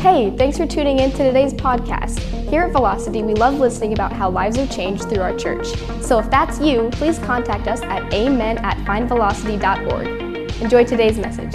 Hey, 0.00 0.34
thanks 0.34 0.56
for 0.56 0.66
tuning 0.66 0.98
in 0.98 1.10
to 1.10 1.18
today's 1.18 1.52
podcast. 1.52 2.20
Here 2.48 2.62
at 2.62 2.72
Velocity, 2.72 3.22
we 3.22 3.34
love 3.34 3.58
listening 3.58 3.92
about 3.92 4.14
how 4.14 4.30
lives 4.30 4.56
are 4.56 4.66
changed 4.68 5.10
through 5.10 5.20
our 5.20 5.36
church. 5.36 5.66
So 6.00 6.18
if 6.18 6.30
that's 6.30 6.58
you, 6.58 6.88
please 6.92 7.18
contact 7.18 7.68
us 7.68 7.82
at 7.82 8.10
amen 8.14 8.56
at 8.64 8.78
findvelocity.org. 8.78 10.52
Enjoy 10.62 10.84
today's 10.84 11.18
message. 11.18 11.52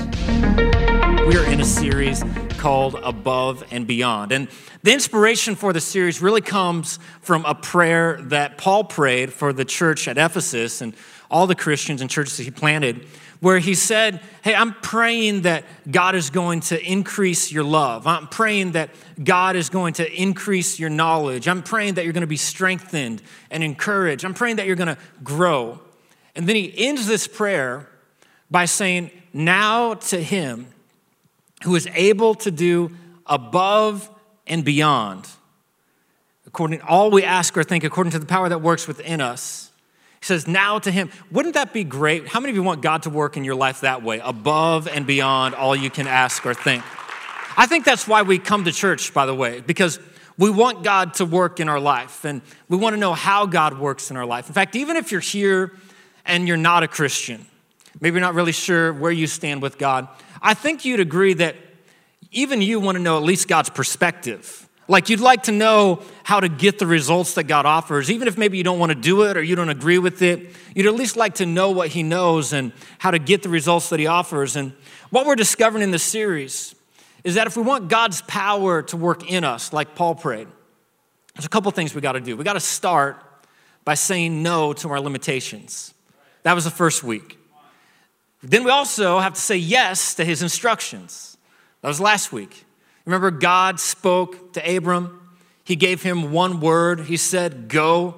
We 1.26 1.38
are 1.38 1.46
in 1.52 1.60
a 1.60 1.66
series 1.66 2.24
called 2.60 3.00
Above 3.02 3.64
and 3.72 3.88
Beyond. 3.88 4.32
And 4.32 4.48
the 4.84 4.94
inspiration 4.94 5.56
for 5.56 5.74
the 5.74 5.82
series 5.82 6.22
really 6.22 6.42
comes 6.42 7.00
from 7.22 7.46
a 7.46 7.56
prayer 7.56 8.20
that 8.26 8.60
Paul 8.60 8.84
prayed 8.84 9.34
for 9.34 9.54
the 9.54 9.66
church 9.66 10.08
at 10.08 10.20
Ephesus 10.20 10.82
and 10.82 10.94
all 11.32 11.48
the 11.48 11.56
Christians 11.56 12.00
and 12.00 12.12
churches 12.12 12.38
he 12.38 12.52
planted 12.52 13.08
where 13.46 13.60
he 13.60 13.76
said, 13.76 14.22
Hey, 14.42 14.56
I'm 14.56 14.74
praying 14.74 15.44
that 15.44 15.66
God 15.92 16.16
is 16.16 16.32
going 16.32 16.62
to 16.62 16.84
increase 16.84 17.52
your 17.52 17.64
love. 17.64 18.08
I'm 18.08 18.28
praying 18.28 18.72
that 18.72 18.90
God 19.24 19.56
is 19.56 19.70
going 19.70 19.94
to 19.94 20.12
increase 20.20 20.80
your 20.80 20.90
knowledge. 20.90 21.48
I'm 21.48 21.62
praying 21.62 21.94
that 21.94 22.06
you're 22.06 22.14
going 22.14 22.22
to 22.22 22.28
be 22.28 22.38
strengthened 22.38 23.22
and 23.52 23.64
encouraged. 23.64 24.26
I'm 24.26 24.34
praying 24.34 24.56
that 24.56 24.66
you're 24.66 24.76
going 24.76 24.96
to 24.96 24.98
grow. 25.24 25.80
And 26.34 26.50
then 26.50 26.56
he 26.56 26.74
ends 26.76 27.06
this 27.06 27.28
prayer 27.28 27.88
by 28.50 28.66
saying, 28.66 29.12
Now 29.32 29.94
to 29.94 30.24
him 30.24 30.66
who 31.66 31.76
is 31.76 31.88
able 31.94 32.34
to 32.34 32.50
do 32.50 32.98
above 33.28 34.10
and 34.48 34.66
beyond, 34.66 35.30
according 36.48 36.82
all 36.82 37.12
we 37.12 37.24
ask 37.24 37.56
or 37.56 37.64
think, 37.64 37.84
according 37.84 38.10
to 38.14 38.20
the 38.20 38.26
power 38.26 38.50
that 38.50 38.62
works 38.62 38.88
within 38.88 39.22
us. 39.22 39.70
He 40.26 40.28
says, 40.30 40.48
now 40.48 40.80
to 40.80 40.90
him. 40.90 41.12
Wouldn't 41.30 41.54
that 41.54 41.72
be 41.72 41.84
great? 41.84 42.28
How 42.28 42.40
many 42.40 42.50
of 42.50 42.56
you 42.56 42.64
want 42.64 42.82
God 42.82 43.04
to 43.04 43.12
work 43.12 43.38
in 43.38 43.44
your 43.44 43.54
life 43.54 43.82
that 43.82 44.02
way, 44.02 44.20
above 44.24 44.88
and 44.88 45.06
beyond 45.06 45.54
all 45.54 45.76
you 45.76 45.92
can 45.92 46.08
ask 46.08 46.44
or 46.48 46.56
think? 46.56 46.84
I 47.56 47.68
think 47.68 47.86
that's 47.86 48.08
why 48.08 48.24
we 48.24 48.40
come 48.40 48.64
to 48.66 48.72
church, 48.72 49.14
by 49.14 49.28
the 49.28 49.36
way, 49.36 49.62
because 49.62 50.00
we 50.36 50.50
want 50.50 50.84
God 50.84 51.14
to 51.16 51.26
work 51.26 51.60
in 51.60 51.70
our 51.70 51.80
life 51.80 52.26
and 52.26 52.42
we 52.70 52.76
want 52.76 52.96
to 52.96 53.00
know 53.00 53.14
how 53.14 53.46
God 53.46 53.78
works 53.78 54.10
in 54.10 54.18
our 54.18 54.26
life. 54.26 54.48
In 54.48 54.56
fact, 54.56 54.76
even 54.76 54.98
if 54.98 55.12
you're 55.12 55.22
here 55.22 55.74
and 56.26 56.48
you're 56.48 56.58
not 56.58 56.82
a 56.82 56.88
Christian, 56.88 57.46
maybe 58.02 58.16
you're 58.16 58.22
not 58.22 58.34
really 58.34 58.52
sure 58.52 58.94
where 58.94 59.12
you 59.12 59.28
stand 59.28 59.62
with 59.62 59.78
God, 59.78 60.08
I 60.42 60.56
think 60.56 60.86
you'd 60.86 61.02
agree 61.02 61.36
that 61.36 61.56
even 62.32 62.64
you 62.64 62.80
want 62.80 62.96
to 62.98 63.04
know 63.04 63.18
at 63.18 63.24
least 63.24 63.48
God's 63.48 63.70
perspective 63.70 64.65
like 64.88 65.10
you'd 65.10 65.20
like 65.20 65.44
to 65.44 65.52
know 65.52 66.02
how 66.24 66.40
to 66.40 66.48
get 66.48 66.78
the 66.80 66.86
results 66.86 67.34
that 67.36 67.46
God 67.46 67.66
offers, 67.66 68.12
even 68.12 68.28
if 68.28 68.38
maybe 68.38 68.58
you 68.58 68.64
don't 68.64 68.80
want 68.80 68.92
to 68.92 68.96
do 68.96 69.24
it 69.24 69.36
or 69.36 69.42
you 69.42 69.56
don't 69.56 69.70
agree 69.70 69.98
with 69.98 70.22
it. 70.22 70.56
You'd 70.76 70.86
at 70.86 70.94
least 70.94 71.16
like 71.18 71.36
to 71.36 71.46
know 71.46 71.72
what 71.72 71.90
He 71.90 72.04
knows 72.04 72.54
and 72.54 72.72
how 73.00 73.12
to 73.12 73.20
get 73.20 73.42
the 73.42 73.50
results 73.50 73.90
that 73.90 74.00
He 74.00 74.08
offers. 74.08 74.56
And 74.56 74.74
what 75.10 75.26
we're 75.26 75.36
discovering 75.36 75.84
in 75.84 75.92
this 75.92 76.04
series 76.04 76.76
is 77.24 77.36
that 77.36 77.48
if 77.48 77.58
we 77.58 77.64
want 77.64 77.90
God's 77.90 78.22
power 78.24 78.84
to 78.84 78.98
work 78.98 79.30
in 79.30 79.44
us, 79.44 79.74
like 79.74 79.96
Paul 79.96 80.16
prayed, 80.16 80.48
there's 81.34 81.46
a 81.46 81.50
couple 81.50 81.72
things 81.72 81.96
we 81.96 82.02
got 82.02 82.14
to 82.14 82.22
do. 82.22 82.38
We 82.38 82.44
got 82.44 82.54
to 82.54 82.60
start 82.60 83.22
by 83.84 83.96
saying 83.96 84.44
no 84.44 84.74
to 84.74 84.90
our 84.90 85.00
limitations. 85.00 85.94
That 86.44 86.54
was 86.54 86.64
the 86.64 86.72
first 86.72 87.04
week. 87.04 87.40
Then 88.44 88.64
we 88.64 88.70
also 88.70 89.18
have 89.20 89.34
to 89.34 89.42
say 89.42 89.58
yes 89.58 90.14
to 90.16 90.26
His 90.26 90.44
instructions. 90.44 91.38
That 91.82 91.88
was 91.88 92.00
last 92.00 92.32
week. 92.32 92.66
Remember, 93.06 93.32
God 93.32 93.80
spoke 93.80 94.54
to 94.54 94.76
Abram. 94.76 95.22
He 95.64 95.76
gave 95.76 96.02
him 96.02 96.32
one 96.32 96.60
word. 96.60 97.02
He 97.02 97.18
said, 97.18 97.68
Go. 97.68 98.16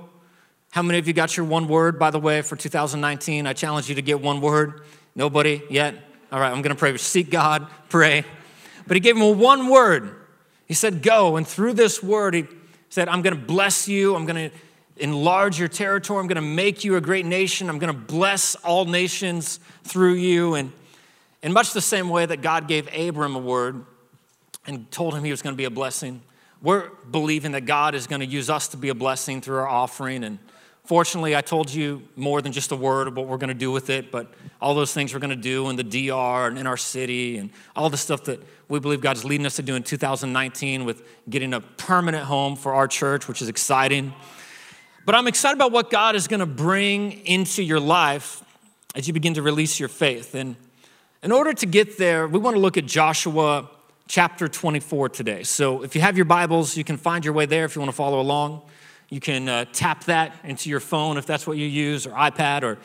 How 0.71 0.81
many 0.81 0.99
of 0.99 1.07
you 1.07 1.13
got 1.13 1.35
your 1.35 1.45
one 1.45 1.67
word, 1.67 1.97
by 1.97 2.11
the 2.11 2.19
way, 2.19 2.41
for 2.41 2.55
2019? 2.55 3.47
I 3.47 3.53
challenge 3.53 3.89
you 3.89 3.95
to 3.95 4.01
get 4.01 4.21
one 4.21 4.41
word. 4.41 4.81
Nobody 5.15 5.61
yet? 5.69 5.95
All 6.31 6.39
right, 6.39 6.51
I'm 6.51 6.61
going 6.61 6.75
to 6.75 6.79
pray. 6.79 6.95
Seek 6.97 7.29
God, 7.29 7.67
pray. 7.89 8.23
But 8.85 8.95
he 8.95 9.01
gave 9.01 9.17
him 9.17 9.39
one 9.39 9.69
word. 9.69 10.13
He 10.65 10.73
said, 10.73 11.01
Go. 11.01 11.37
And 11.37 11.47
through 11.47 11.73
this 11.73 12.03
word, 12.03 12.33
he 12.33 12.45
said, 12.89 13.09
I'm 13.09 13.21
going 13.21 13.35
to 13.35 13.41
bless 13.41 13.87
you. 13.87 14.15
I'm 14.15 14.25
going 14.25 14.49
to 14.49 14.55
enlarge 14.97 15.59
your 15.59 15.67
territory. 15.67 16.19
I'm 16.19 16.27
going 16.27 16.35
to 16.35 16.41
make 16.41 16.83
you 16.83 16.95
a 16.95 17.01
great 17.01 17.25
nation. 17.25 17.69
I'm 17.69 17.79
going 17.79 17.93
to 17.93 17.99
bless 17.99 18.55
all 18.55 18.85
nations 18.85 19.59
through 19.83 20.15
you. 20.15 20.55
And 20.55 20.71
in 21.41 21.53
much 21.53 21.73
the 21.73 21.81
same 21.81 22.09
way 22.09 22.25
that 22.25 22.41
God 22.41 22.67
gave 22.67 22.93
Abram 22.93 23.35
a 23.35 23.39
word, 23.39 23.85
and 24.67 24.91
told 24.91 25.15
him 25.15 25.23
he 25.23 25.31
was 25.31 25.41
going 25.41 25.53
to 25.53 25.57
be 25.57 25.65
a 25.65 25.71
blessing. 25.71 26.21
We're 26.61 26.89
believing 27.09 27.53
that 27.53 27.61
God 27.65 27.95
is 27.95 28.05
going 28.05 28.19
to 28.19 28.25
use 28.25 28.49
us 28.49 28.67
to 28.69 28.77
be 28.77 28.89
a 28.89 28.95
blessing 28.95 29.41
through 29.41 29.57
our 29.57 29.67
offering. 29.67 30.23
And 30.23 30.39
fortunately, 30.83 31.35
I 31.35 31.41
told 31.41 31.71
you 31.71 32.03
more 32.15 32.41
than 32.41 32.51
just 32.51 32.71
a 32.71 32.75
word 32.75 33.07
of 33.07 33.15
what 33.15 33.27
we're 33.27 33.37
going 33.37 33.49
to 33.49 33.53
do 33.53 33.71
with 33.71 33.89
it, 33.89 34.11
but 34.11 34.33
all 34.61 34.75
those 34.75 34.93
things 34.93 35.13
we're 35.13 35.19
going 35.19 35.29
to 35.29 35.35
do 35.35 35.69
in 35.69 35.75
the 35.75 35.83
DR 35.83 36.47
and 36.47 36.57
in 36.57 36.67
our 36.67 36.77
city 36.77 37.37
and 37.37 37.49
all 37.75 37.89
the 37.89 37.97
stuff 37.97 38.25
that 38.25 38.41
we 38.67 38.79
believe 38.79 39.01
God's 39.01 39.23
leading 39.23 39.45
us 39.45 39.55
to 39.55 39.61
do 39.61 39.75
in 39.75 39.83
2019 39.83 40.83
with 40.83 41.03
getting 41.29 41.53
a 41.53 41.61
permanent 41.61 42.25
home 42.25 42.55
for 42.55 42.73
our 42.73 42.87
church, 42.87 43.27
which 43.27 43.41
is 43.41 43.47
exciting. 43.47 44.13
But 45.05 45.15
I'm 45.15 45.27
excited 45.27 45.55
about 45.55 45.71
what 45.71 45.89
God 45.89 46.15
is 46.15 46.27
going 46.27 46.41
to 46.41 46.45
bring 46.45 47.25
into 47.25 47.63
your 47.63 47.79
life 47.79 48.43
as 48.93 49.07
you 49.07 49.13
begin 49.13 49.35
to 49.35 49.41
release 49.41 49.79
your 49.79 49.89
faith. 49.89 50.35
And 50.35 50.57
in 51.23 51.31
order 51.31 51.53
to 51.53 51.65
get 51.65 51.97
there, 51.97 52.27
we 52.27 52.39
want 52.39 52.55
to 52.55 52.59
look 52.59 52.77
at 52.77 52.85
Joshua 52.85 53.69
chapter 54.07 54.47
24 54.47 55.09
today. 55.09 55.43
So 55.43 55.83
if 55.83 55.93
you 55.93 56.01
have 56.01 56.15
your 56.17 56.25
Bibles, 56.25 56.77
you 56.77 56.83
can 56.83 56.97
find 56.97 57.25
your 57.25 57.33
way 57.33 57.45
there 57.45 57.65
if 57.65 57.75
you 57.75 57.81
want 57.81 57.89
to 57.89 57.95
follow 57.95 58.19
along. 58.19 58.61
You 59.09 59.19
can 59.19 59.49
uh, 59.49 59.65
tap 59.73 60.05
that 60.05 60.35
into 60.43 60.69
your 60.69 60.79
phone 60.79 61.17
if 61.17 61.25
that's 61.25 61.45
what 61.45 61.57
you 61.57 61.65
use, 61.65 62.07
or 62.07 62.11
iPad, 62.11 62.63
or 62.63 62.77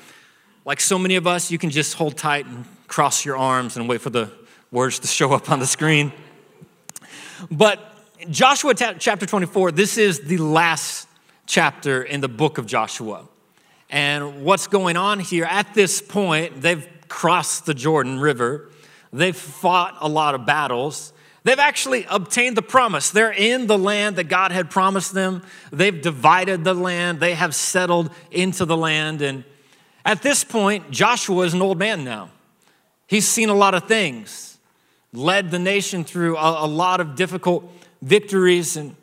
like 0.64 0.80
so 0.80 0.98
many 0.98 1.16
of 1.16 1.26
us, 1.26 1.50
you 1.50 1.58
can 1.58 1.70
just 1.70 1.94
hold 1.94 2.16
tight 2.16 2.46
and 2.46 2.64
cross 2.86 3.24
your 3.24 3.36
arms 3.36 3.76
and 3.76 3.88
wait 3.88 4.00
for 4.00 4.10
the 4.10 4.30
words 4.70 4.98
to 5.00 5.06
show 5.06 5.32
up 5.32 5.50
on 5.50 5.58
the 5.58 5.66
screen. 5.66 6.12
But 7.50 7.80
Joshua 8.30 8.74
t- 8.74 8.86
chapter 8.98 9.26
24, 9.26 9.72
this 9.72 9.98
is 9.98 10.20
the 10.20 10.38
last 10.38 11.08
chapter 11.46 12.02
in 12.02 12.20
the 12.20 12.28
book 12.28 12.58
of 12.58 12.66
Joshua. 12.66 13.26
And 13.90 14.44
what's 14.44 14.68
going 14.68 14.96
on 14.96 15.18
here 15.18 15.44
at 15.44 15.74
this 15.74 16.00
point, 16.00 16.62
they've 16.62 16.86
crossed 17.08 17.66
the 17.66 17.74
Jordan 17.74 18.20
River. 18.20 18.70
They've 19.12 19.36
fought 19.36 19.96
a 20.00 20.08
lot 20.08 20.34
of 20.34 20.46
battles. 20.46 21.12
They've 21.44 21.58
actually 21.58 22.06
obtained 22.08 22.56
the 22.56 22.62
promise. 22.62 23.10
They're 23.10 23.32
in 23.32 23.66
the 23.66 23.76
land 23.76 24.16
that 24.16 24.24
God 24.24 24.52
had 24.52 24.70
promised 24.70 25.12
them. 25.12 25.42
They've 25.72 26.00
divided 26.00 26.64
the 26.64 26.74
land. 26.74 27.20
They 27.20 27.34
have 27.34 27.54
settled 27.54 28.10
into 28.30 28.64
the 28.64 28.76
land. 28.76 29.22
And 29.22 29.44
at 30.04 30.22
this 30.22 30.44
point, 30.44 30.90
Joshua 30.90 31.44
is 31.44 31.54
an 31.54 31.60
old 31.60 31.78
man 31.78 32.04
now. 32.04 32.30
He's 33.06 33.28
seen 33.28 33.48
a 33.48 33.54
lot 33.54 33.74
of 33.74 33.88
things, 33.88 34.56
led 35.12 35.50
the 35.50 35.58
nation 35.58 36.04
through 36.04 36.36
a, 36.36 36.64
a 36.64 36.68
lot 36.68 37.00
of 37.00 37.16
difficult 37.16 37.70
victories. 38.00 38.76
And 38.76 38.96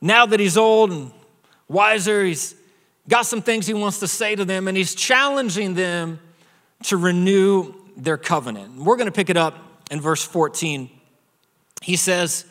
now 0.00 0.24
that 0.24 0.40
he's 0.40 0.56
old 0.56 0.92
and 0.92 1.12
wiser, 1.68 2.24
he's 2.24 2.54
got 3.08 3.26
some 3.26 3.42
things 3.42 3.66
he 3.66 3.74
wants 3.74 3.98
to 3.98 4.08
say 4.08 4.36
to 4.36 4.44
them, 4.44 4.68
and 4.68 4.76
he's 4.76 4.94
challenging 4.94 5.74
them 5.74 6.20
to 6.84 6.96
renew 6.96 7.74
their 7.96 8.16
covenant. 8.16 8.76
We're 8.76 8.96
going 8.96 9.06
to 9.06 9.12
pick 9.12 9.30
it 9.30 9.36
up 9.36 9.54
in 9.90 10.00
verse 10.00 10.24
14. 10.24 10.90
He 11.82 11.96
says, 11.96 12.46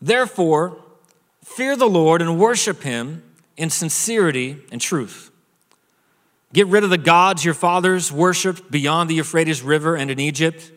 Therefore, 0.00 0.78
fear 1.44 1.76
the 1.76 1.88
Lord 1.88 2.22
and 2.22 2.38
worship 2.38 2.82
him 2.82 3.22
in 3.56 3.70
sincerity 3.70 4.58
and 4.70 4.80
truth. 4.80 5.30
Get 6.52 6.66
rid 6.68 6.84
of 6.84 6.90
the 6.90 6.98
gods 6.98 7.44
your 7.44 7.54
fathers 7.54 8.10
worshiped 8.10 8.70
beyond 8.70 9.10
the 9.10 9.16
Euphrates 9.16 9.62
River 9.62 9.96
and 9.96 10.10
in 10.10 10.18
Egypt, 10.18 10.70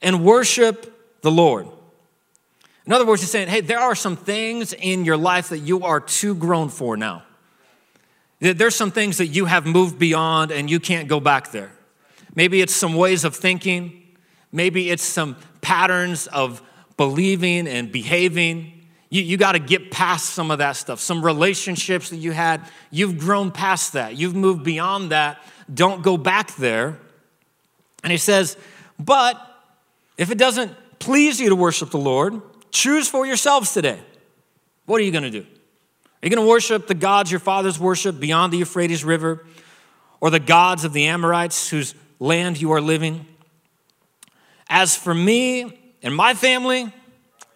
and 0.00 0.24
worship 0.24 1.20
the 1.20 1.30
Lord. 1.30 1.66
In 2.86 2.92
other 2.92 3.04
words, 3.04 3.20
he's 3.20 3.30
saying, 3.30 3.48
hey, 3.48 3.60
there 3.60 3.78
are 3.78 3.94
some 3.94 4.16
things 4.16 4.72
in 4.72 5.04
your 5.04 5.18
life 5.18 5.50
that 5.50 5.58
you 5.58 5.84
are 5.84 6.00
too 6.00 6.34
grown 6.34 6.70
for 6.70 6.96
now. 6.96 7.22
There's 8.40 8.74
some 8.74 8.90
things 8.90 9.18
that 9.18 9.26
you 9.26 9.44
have 9.44 9.66
moved 9.66 9.98
beyond 9.98 10.50
and 10.50 10.70
you 10.70 10.80
can't 10.80 11.06
go 11.06 11.20
back 11.20 11.52
there. 11.52 11.72
Maybe 12.34 12.60
it's 12.60 12.74
some 12.74 12.94
ways 12.94 13.24
of 13.24 13.34
thinking. 13.34 14.16
Maybe 14.52 14.90
it's 14.90 15.04
some 15.04 15.36
patterns 15.60 16.26
of 16.28 16.62
believing 16.96 17.66
and 17.66 17.90
behaving. 17.90 18.86
You, 19.08 19.22
you 19.22 19.36
got 19.36 19.52
to 19.52 19.58
get 19.58 19.90
past 19.90 20.30
some 20.30 20.50
of 20.50 20.58
that 20.58 20.76
stuff. 20.76 21.00
Some 21.00 21.24
relationships 21.24 22.10
that 22.10 22.16
you 22.16 22.32
had, 22.32 22.62
you've 22.90 23.18
grown 23.18 23.50
past 23.50 23.94
that. 23.94 24.16
You've 24.16 24.36
moved 24.36 24.64
beyond 24.64 25.10
that. 25.10 25.42
Don't 25.72 26.02
go 26.02 26.16
back 26.16 26.54
there. 26.56 26.98
And 28.02 28.10
he 28.10 28.18
says, 28.18 28.56
but 28.98 29.36
if 30.16 30.30
it 30.30 30.38
doesn't 30.38 30.72
please 30.98 31.40
you 31.40 31.48
to 31.48 31.56
worship 31.56 31.90
the 31.90 31.98
Lord, 31.98 32.40
choose 32.70 33.08
for 33.08 33.26
yourselves 33.26 33.72
today. 33.72 33.98
What 34.86 35.00
are 35.00 35.04
you 35.04 35.12
going 35.12 35.24
to 35.24 35.30
do? 35.30 35.42
Are 35.42 36.26
you 36.26 36.30
going 36.30 36.44
to 36.44 36.48
worship 36.48 36.86
the 36.86 36.94
gods 36.94 37.30
your 37.30 37.40
fathers 37.40 37.78
worship 37.78 38.20
beyond 38.20 38.52
the 38.52 38.58
Euphrates 38.58 39.04
River, 39.04 39.46
or 40.20 40.28
the 40.28 40.40
gods 40.40 40.84
of 40.84 40.92
the 40.92 41.06
Amorites 41.06 41.70
whose 41.70 41.94
land 42.20 42.60
you 42.60 42.70
are 42.70 42.80
living. 42.80 43.26
As 44.68 44.94
for 44.94 45.12
me 45.12 45.96
and 46.02 46.14
my 46.14 46.34
family, 46.34 46.92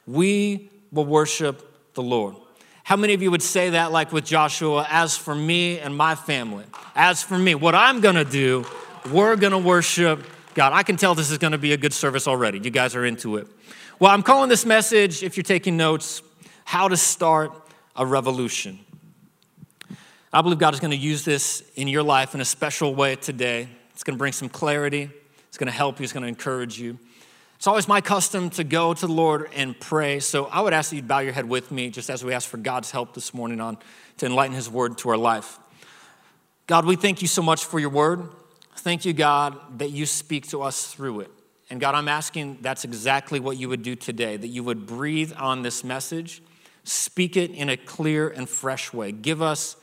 we 0.07 0.69
will 0.91 1.05
worship 1.05 1.95
the 1.95 2.03
Lord. 2.03 2.35
How 2.83 2.97
many 2.97 3.15
of 3.15 3.23
you 3.23 3.31
would 3.31 3.43
say 3.43 3.71
that, 3.71 3.93
like 3.93 4.13
with 4.13 4.25
Joshua? 4.25 4.87
As 4.91 5.17
for 5.17 5.35
me 5.35 5.79
and 5.79 5.97
my 5.97 6.15
family, 6.15 6.65
as 6.97 7.23
for 7.23 7.39
me, 7.39 7.55
what 7.55 7.75
I'm 7.75 8.01
gonna 8.01 8.25
do, 8.25 8.67
we're 9.13 9.37
gonna 9.37 9.59
worship 9.59 10.27
God. 10.55 10.73
I 10.73 10.83
can 10.83 10.97
tell 10.97 11.15
this 11.15 11.31
is 11.31 11.39
gonna 11.39 11.57
be 11.57 11.73
a 11.73 11.77
good 11.77 11.93
service 11.93 12.27
already. 12.27 12.59
You 12.59 12.71
guys 12.71 12.95
are 12.95 13.05
into 13.05 13.37
it. 13.37 13.47
Well, 13.99 14.11
I'm 14.11 14.23
calling 14.23 14.49
this 14.49 14.67
message, 14.67 15.23
if 15.23 15.37
you're 15.37 15.45
taking 15.45 15.77
notes, 15.77 16.21
How 16.65 16.89
to 16.89 16.97
Start 16.97 17.53
a 17.97 18.05
Revolution. 18.05 18.81
I 20.33 20.43
believe 20.43 20.59
God 20.59 20.75
is 20.75 20.81
to 20.81 20.97
use 20.97 21.25
this 21.25 21.63
in 21.77 21.87
your 21.87 22.03
life 22.03 22.35
in 22.35 22.41
a 22.41 22.45
special 22.45 22.95
way 22.95 23.15
today. 23.15 23.69
It's 23.95 24.03
going 24.03 24.17
to 24.17 24.19
bring 24.19 24.33
some 24.33 24.49
clarity, 24.49 25.11
it's 25.49 25.57
going 25.57 25.69
to 25.69 25.73
help 25.73 25.99
you, 25.99 26.05
it's 26.05 26.13
going 26.13 26.23
to 26.23 26.29
encourage 26.29 26.79
you. 26.79 26.99
It's 27.57 27.67
always 27.67 27.89
my 27.89 28.01
custom 28.01 28.51
to 28.51 28.65
go 28.65 28.93
to 28.93 29.07
the 29.07 29.13
Lord 29.13 29.49
and 29.55 29.79
pray. 29.79 30.21
So 30.21 30.47
I 30.47 30.61
would 30.61 30.75
ask 30.75 30.91
that 30.91 30.97
you 30.97 31.03
bow 31.03 31.21
your 31.21 31.33
head 31.33 31.49
with 31.49 31.71
me 31.71 31.89
just 31.89 32.11
as 32.11 32.25
we 32.25 32.35
ask 32.35 32.49
for 32.49 32.59
God's 32.59 32.91
help 32.91 33.15
this 33.15 33.33
morning 33.33 33.61
on 33.61 33.79
to 34.19 34.27
enlighten 34.27 34.55
his 34.55 34.69
word 34.69 34.99
to 34.99 35.09
our 35.09 35.17
life. 35.17 35.59
God, 36.67 36.85
we 36.85 36.97
thank 36.97 37.23
you 37.23 37.29
so 37.29 37.41
much 37.41 37.65
for 37.65 37.79
your 37.79 37.91
word. 37.91 38.29
Thank 38.77 39.05
you, 39.05 39.13
God, 39.13 39.79
that 39.79 39.91
you 39.91 40.05
speak 40.05 40.49
to 40.49 40.61
us 40.61 40.93
through 40.93 41.21
it. 41.21 41.31
And 41.71 41.81
God, 41.81 41.95
I'm 41.95 42.09
asking 42.09 42.59
that's 42.61 42.85
exactly 42.85 43.41
what 43.41 43.57
you 43.57 43.69
would 43.69 43.83
do 43.83 43.95
today, 43.95 44.37
that 44.37 44.49
you 44.49 44.63
would 44.63 44.87
breathe 44.87 45.33
on 45.37 45.63
this 45.63 45.83
message, 45.83 46.43
speak 46.83 47.37
it 47.37 47.51
in 47.51 47.71
a 47.71 47.77
clear 47.77 48.29
and 48.29 48.49
fresh 48.49 48.93
way. 48.93 49.13
Give 49.13 49.41
us 49.41 49.77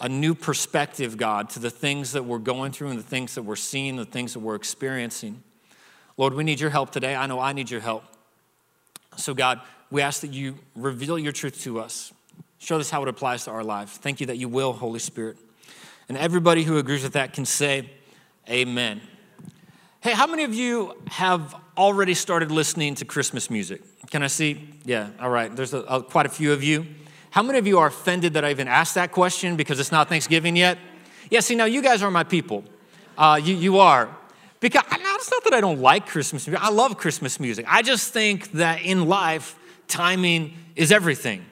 a 0.00 0.08
new 0.08 0.34
perspective, 0.34 1.16
God, 1.16 1.50
to 1.50 1.58
the 1.58 1.70
things 1.70 2.12
that 2.12 2.24
we're 2.24 2.38
going 2.38 2.72
through 2.72 2.88
and 2.88 2.98
the 2.98 3.04
things 3.04 3.34
that 3.34 3.42
we're 3.42 3.56
seeing, 3.56 3.96
the 3.96 4.04
things 4.04 4.34
that 4.34 4.40
we're 4.40 4.54
experiencing. 4.54 5.42
Lord, 6.16 6.34
we 6.34 6.44
need 6.44 6.60
your 6.60 6.70
help 6.70 6.90
today. 6.90 7.14
I 7.14 7.26
know 7.26 7.40
I 7.40 7.52
need 7.52 7.70
your 7.70 7.80
help. 7.80 8.04
So, 9.16 9.34
God, 9.34 9.60
we 9.90 10.02
ask 10.02 10.20
that 10.22 10.32
you 10.32 10.56
reveal 10.74 11.18
your 11.18 11.32
truth 11.32 11.60
to 11.62 11.80
us. 11.80 12.12
Show 12.58 12.78
us 12.78 12.90
how 12.90 13.02
it 13.02 13.08
applies 13.08 13.44
to 13.44 13.50
our 13.50 13.64
life. 13.64 13.90
Thank 13.90 14.20
you 14.20 14.26
that 14.26 14.38
you 14.38 14.48
will, 14.48 14.72
Holy 14.72 14.98
Spirit. 14.98 15.36
And 16.08 16.18
everybody 16.18 16.64
who 16.64 16.78
agrees 16.78 17.02
with 17.02 17.12
that 17.12 17.32
can 17.32 17.44
say, 17.44 17.90
Amen. 18.48 19.00
Hey, 20.00 20.12
how 20.12 20.26
many 20.26 20.44
of 20.44 20.52
you 20.52 20.94
have 21.06 21.54
already 21.78 22.12
started 22.12 22.50
listening 22.50 22.94
to 22.96 23.06
Christmas 23.06 23.48
music? 23.48 23.80
Can 24.10 24.22
I 24.22 24.26
see? 24.26 24.68
Yeah, 24.84 25.08
all 25.18 25.30
right. 25.30 25.54
There's 25.54 25.72
a, 25.72 25.78
a, 25.78 26.02
quite 26.02 26.26
a 26.26 26.28
few 26.28 26.52
of 26.52 26.62
you. 26.62 26.86
How 27.34 27.42
many 27.42 27.58
of 27.58 27.66
you 27.66 27.80
are 27.80 27.88
offended 27.88 28.34
that 28.34 28.44
I 28.44 28.52
even 28.52 28.68
asked 28.68 28.94
that 28.94 29.10
question 29.10 29.56
because 29.56 29.80
it's 29.80 29.90
not 29.90 30.08
Thanksgiving 30.08 30.54
yet? 30.54 30.78
Yeah, 31.30 31.40
see, 31.40 31.56
now 31.56 31.64
you 31.64 31.82
guys 31.82 32.00
are 32.00 32.08
my 32.08 32.22
people. 32.22 32.62
Uh, 33.18 33.40
you, 33.42 33.56
you 33.56 33.78
are. 33.78 34.08
Because 34.60 34.84
it's 34.88 35.30
not 35.32 35.42
that 35.42 35.52
I 35.52 35.60
don't 35.60 35.80
like 35.80 36.06
Christmas 36.06 36.46
music. 36.46 36.62
I 36.62 36.70
love 36.70 36.96
Christmas 36.96 37.40
music. 37.40 37.66
I 37.68 37.82
just 37.82 38.12
think 38.12 38.52
that 38.52 38.82
in 38.82 39.08
life, 39.08 39.58
timing 39.88 40.54
is 40.76 40.92
everything. 40.92 41.44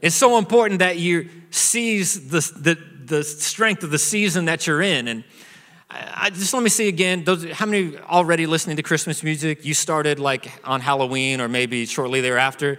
It's 0.00 0.16
so 0.16 0.38
important 0.38 0.78
that 0.78 0.96
you 0.96 1.28
seize 1.50 2.30
the, 2.30 2.40
the, 2.58 2.78
the 3.04 3.22
strength 3.22 3.84
of 3.84 3.90
the 3.90 3.98
season 3.98 4.46
that 4.46 4.66
you're 4.66 4.80
in. 4.80 5.08
And 5.08 5.24
I, 5.90 6.30
just 6.30 6.54
let 6.54 6.62
me 6.62 6.70
see 6.70 6.88
again. 6.88 7.24
Those, 7.24 7.44
how 7.50 7.66
many 7.66 7.98
already 7.98 8.46
listening 8.46 8.78
to 8.78 8.82
Christmas 8.82 9.22
music? 9.22 9.62
You 9.62 9.74
started 9.74 10.18
like 10.18 10.50
on 10.64 10.80
Halloween 10.80 11.42
or 11.42 11.50
maybe 11.50 11.84
shortly 11.84 12.22
thereafter. 12.22 12.78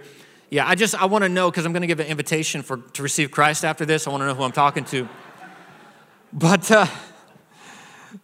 Yeah, 0.54 0.68
I 0.68 0.76
just 0.76 0.94
I 0.94 1.06
want 1.06 1.24
to 1.24 1.28
know 1.28 1.50
because 1.50 1.66
I'm 1.66 1.72
going 1.72 1.80
to 1.80 1.88
give 1.88 1.98
an 1.98 2.06
invitation 2.06 2.62
for 2.62 2.76
to 2.76 3.02
receive 3.02 3.32
Christ 3.32 3.64
after 3.64 3.84
this. 3.84 4.06
I 4.06 4.10
want 4.10 4.20
to 4.20 4.28
know 4.28 4.34
who 4.34 4.44
I'm 4.44 4.52
talking 4.52 4.84
to. 4.84 5.08
But. 6.32 6.70
Uh, 6.70 6.86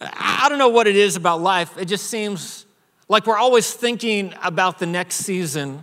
I 0.00 0.48
don't 0.48 0.58
know 0.58 0.68
what 0.68 0.86
it 0.86 0.94
is 0.94 1.16
about 1.16 1.40
life. 1.40 1.76
It 1.76 1.86
just 1.86 2.06
seems 2.06 2.66
like 3.08 3.26
we're 3.26 3.36
always 3.36 3.74
thinking 3.74 4.32
about 4.44 4.78
the 4.78 4.86
next 4.86 5.16
season 5.16 5.82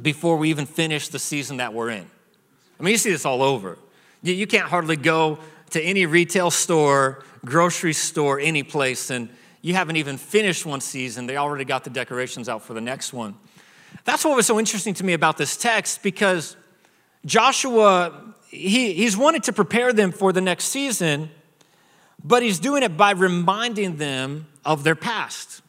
before 0.00 0.38
we 0.38 0.48
even 0.48 0.64
finish 0.64 1.08
the 1.08 1.18
season 1.18 1.58
that 1.58 1.74
we're 1.74 1.90
in. 1.90 2.10
I 2.80 2.82
mean, 2.82 2.92
you 2.92 2.96
see 2.96 3.10
this 3.10 3.26
all 3.26 3.42
over. 3.42 3.76
You, 4.22 4.46
can't 4.46 4.66
hardly 4.66 4.96
go 4.96 5.38
to 5.70 5.82
any 5.82 6.06
retail 6.06 6.50
store, 6.50 7.22
grocery 7.44 7.92
store, 7.92 8.40
any 8.40 8.62
place, 8.62 9.10
and 9.10 9.28
you 9.60 9.74
haven't 9.74 9.96
even 9.96 10.16
finished 10.16 10.64
one 10.64 10.80
season. 10.80 11.26
They 11.26 11.36
already 11.36 11.66
got 11.66 11.84
the 11.84 11.90
decorations 11.90 12.48
out 12.48 12.62
for 12.62 12.72
the 12.72 12.80
next 12.80 13.12
one. 13.12 13.34
That's 14.04 14.24
what 14.24 14.36
was 14.36 14.46
so 14.46 14.58
interesting 14.58 14.94
to 14.94 15.04
me 15.04 15.12
about 15.12 15.38
this 15.38 15.56
text 15.56 16.02
because 16.02 16.56
Joshua, 17.24 18.34
he, 18.48 18.92
he's 18.94 19.16
wanted 19.16 19.44
to 19.44 19.52
prepare 19.52 19.92
them 19.92 20.10
for 20.10 20.32
the 20.32 20.40
next 20.40 20.64
season 20.64 21.30
but 22.24 22.42
he's 22.42 22.58
doing 22.58 22.82
it 22.82 22.96
by 22.96 23.10
reminding 23.10 23.98
them 23.98 24.46
of 24.64 24.82
their 24.82 24.94
past. 24.94 25.60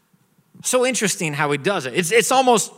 So 0.63 0.86
interesting 0.86 1.33
how 1.33 1.51
he 1.51 1.57
does 1.57 1.86
it. 1.86 1.94
It's, 1.94 2.12
it's 2.12 2.31
almost 2.31 2.72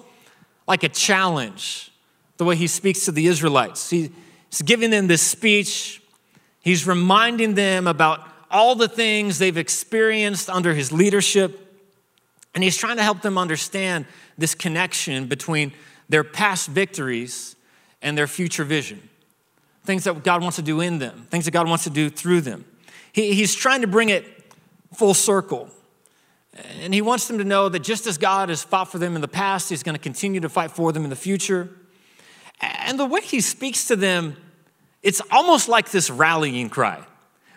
like 0.67 0.83
a 0.83 0.89
challenge, 0.89 1.91
the 2.37 2.43
way 2.43 2.55
he 2.55 2.65
speaks 2.65 3.05
to 3.05 3.11
the 3.11 3.27
Israelites. 3.27 3.91
He, 3.91 4.11
he's 4.49 4.63
giving 4.63 4.89
them 4.89 5.05
this 5.05 5.21
speech, 5.21 6.01
he's 6.61 6.87
reminding 6.87 7.53
them 7.53 7.87
about 7.87 8.27
all 8.49 8.75
the 8.75 8.87
things 8.87 9.37
they've 9.37 9.57
experienced 9.57 10.49
under 10.49 10.73
his 10.73 10.91
leadership, 10.91 11.63
and 12.55 12.63
he's 12.63 12.77
trying 12.77 12.97
to 12.97 13.03
help 13.03 13.21
them 13.21 13.37
understand 13.37 14.05
this 14.37 14.55
connection 14.55 15.27
between 15.27 15.73
their 16.09 16.23
past 16.23 16.69
victories 16.69 17.55
and 18.01 18.17
their 18.17 18.27
future 18.27 18.63
vision. 18.63 19.09
Things 19.83 20.03
that 20.03 20.23
God 20.23 20.41
wants 20.41 20.57
to 20.57 20.61
do 20.61 20.81
in 20.81 20.99
them, 20.99 21.27
things 21.29 21.45
that 21.45 21.51
God 21.51 21.67
wants 21.67 21.85
to 21.85 21.89
do 21.89 22.09
through 22.09 22.41
them. 22.41 22.65
He, 23.11 23.33
he's 23.33 23.55
trying 23.55 23.81
to 23.81 23.87
bring 23.87 24.09
it 24.09 24.25
full 24.93 25.13
circle. 25.13 25.69
And 26.81 26.93
he 26.93 27.01
wants 27.01 27.27
them 27.27 27.37
to 27.37 27.43
know 27.43 27.69
that 27.69 27.79
just 27.79 28.07
as 28.07 28.17
God 28.17 28.49
has 28.49 28.63
fought 28.63 28.91
for 28.91 28.97
them 28.97 29.15
in 29.15 29.21
the 29.21 29.27
past, 29.27 29.69
he's 29.69 29.83
going 29.83 29.95
to 29.95 30.01
continue 30.01 30.39
to 30.39 30.49
fight 30.49 30.71
for 30.71 30.91
them 30.91 31.03
in 31.03 31.09
the 31.09 31.15
future. 31.15 31.69
And 32.59 32.99
the 32.99 33.05
way 33.05 33.21
he 33.21 33.41
speaks 33.41 33.87
to 33.87 33.95
them, 33.95 34.35
it's 35.03 35.21
almost 35.31 35.69
like 35.69 35.91
this 35.91 36.09
rallying 36.09 36.69
cry. 36.69 37.03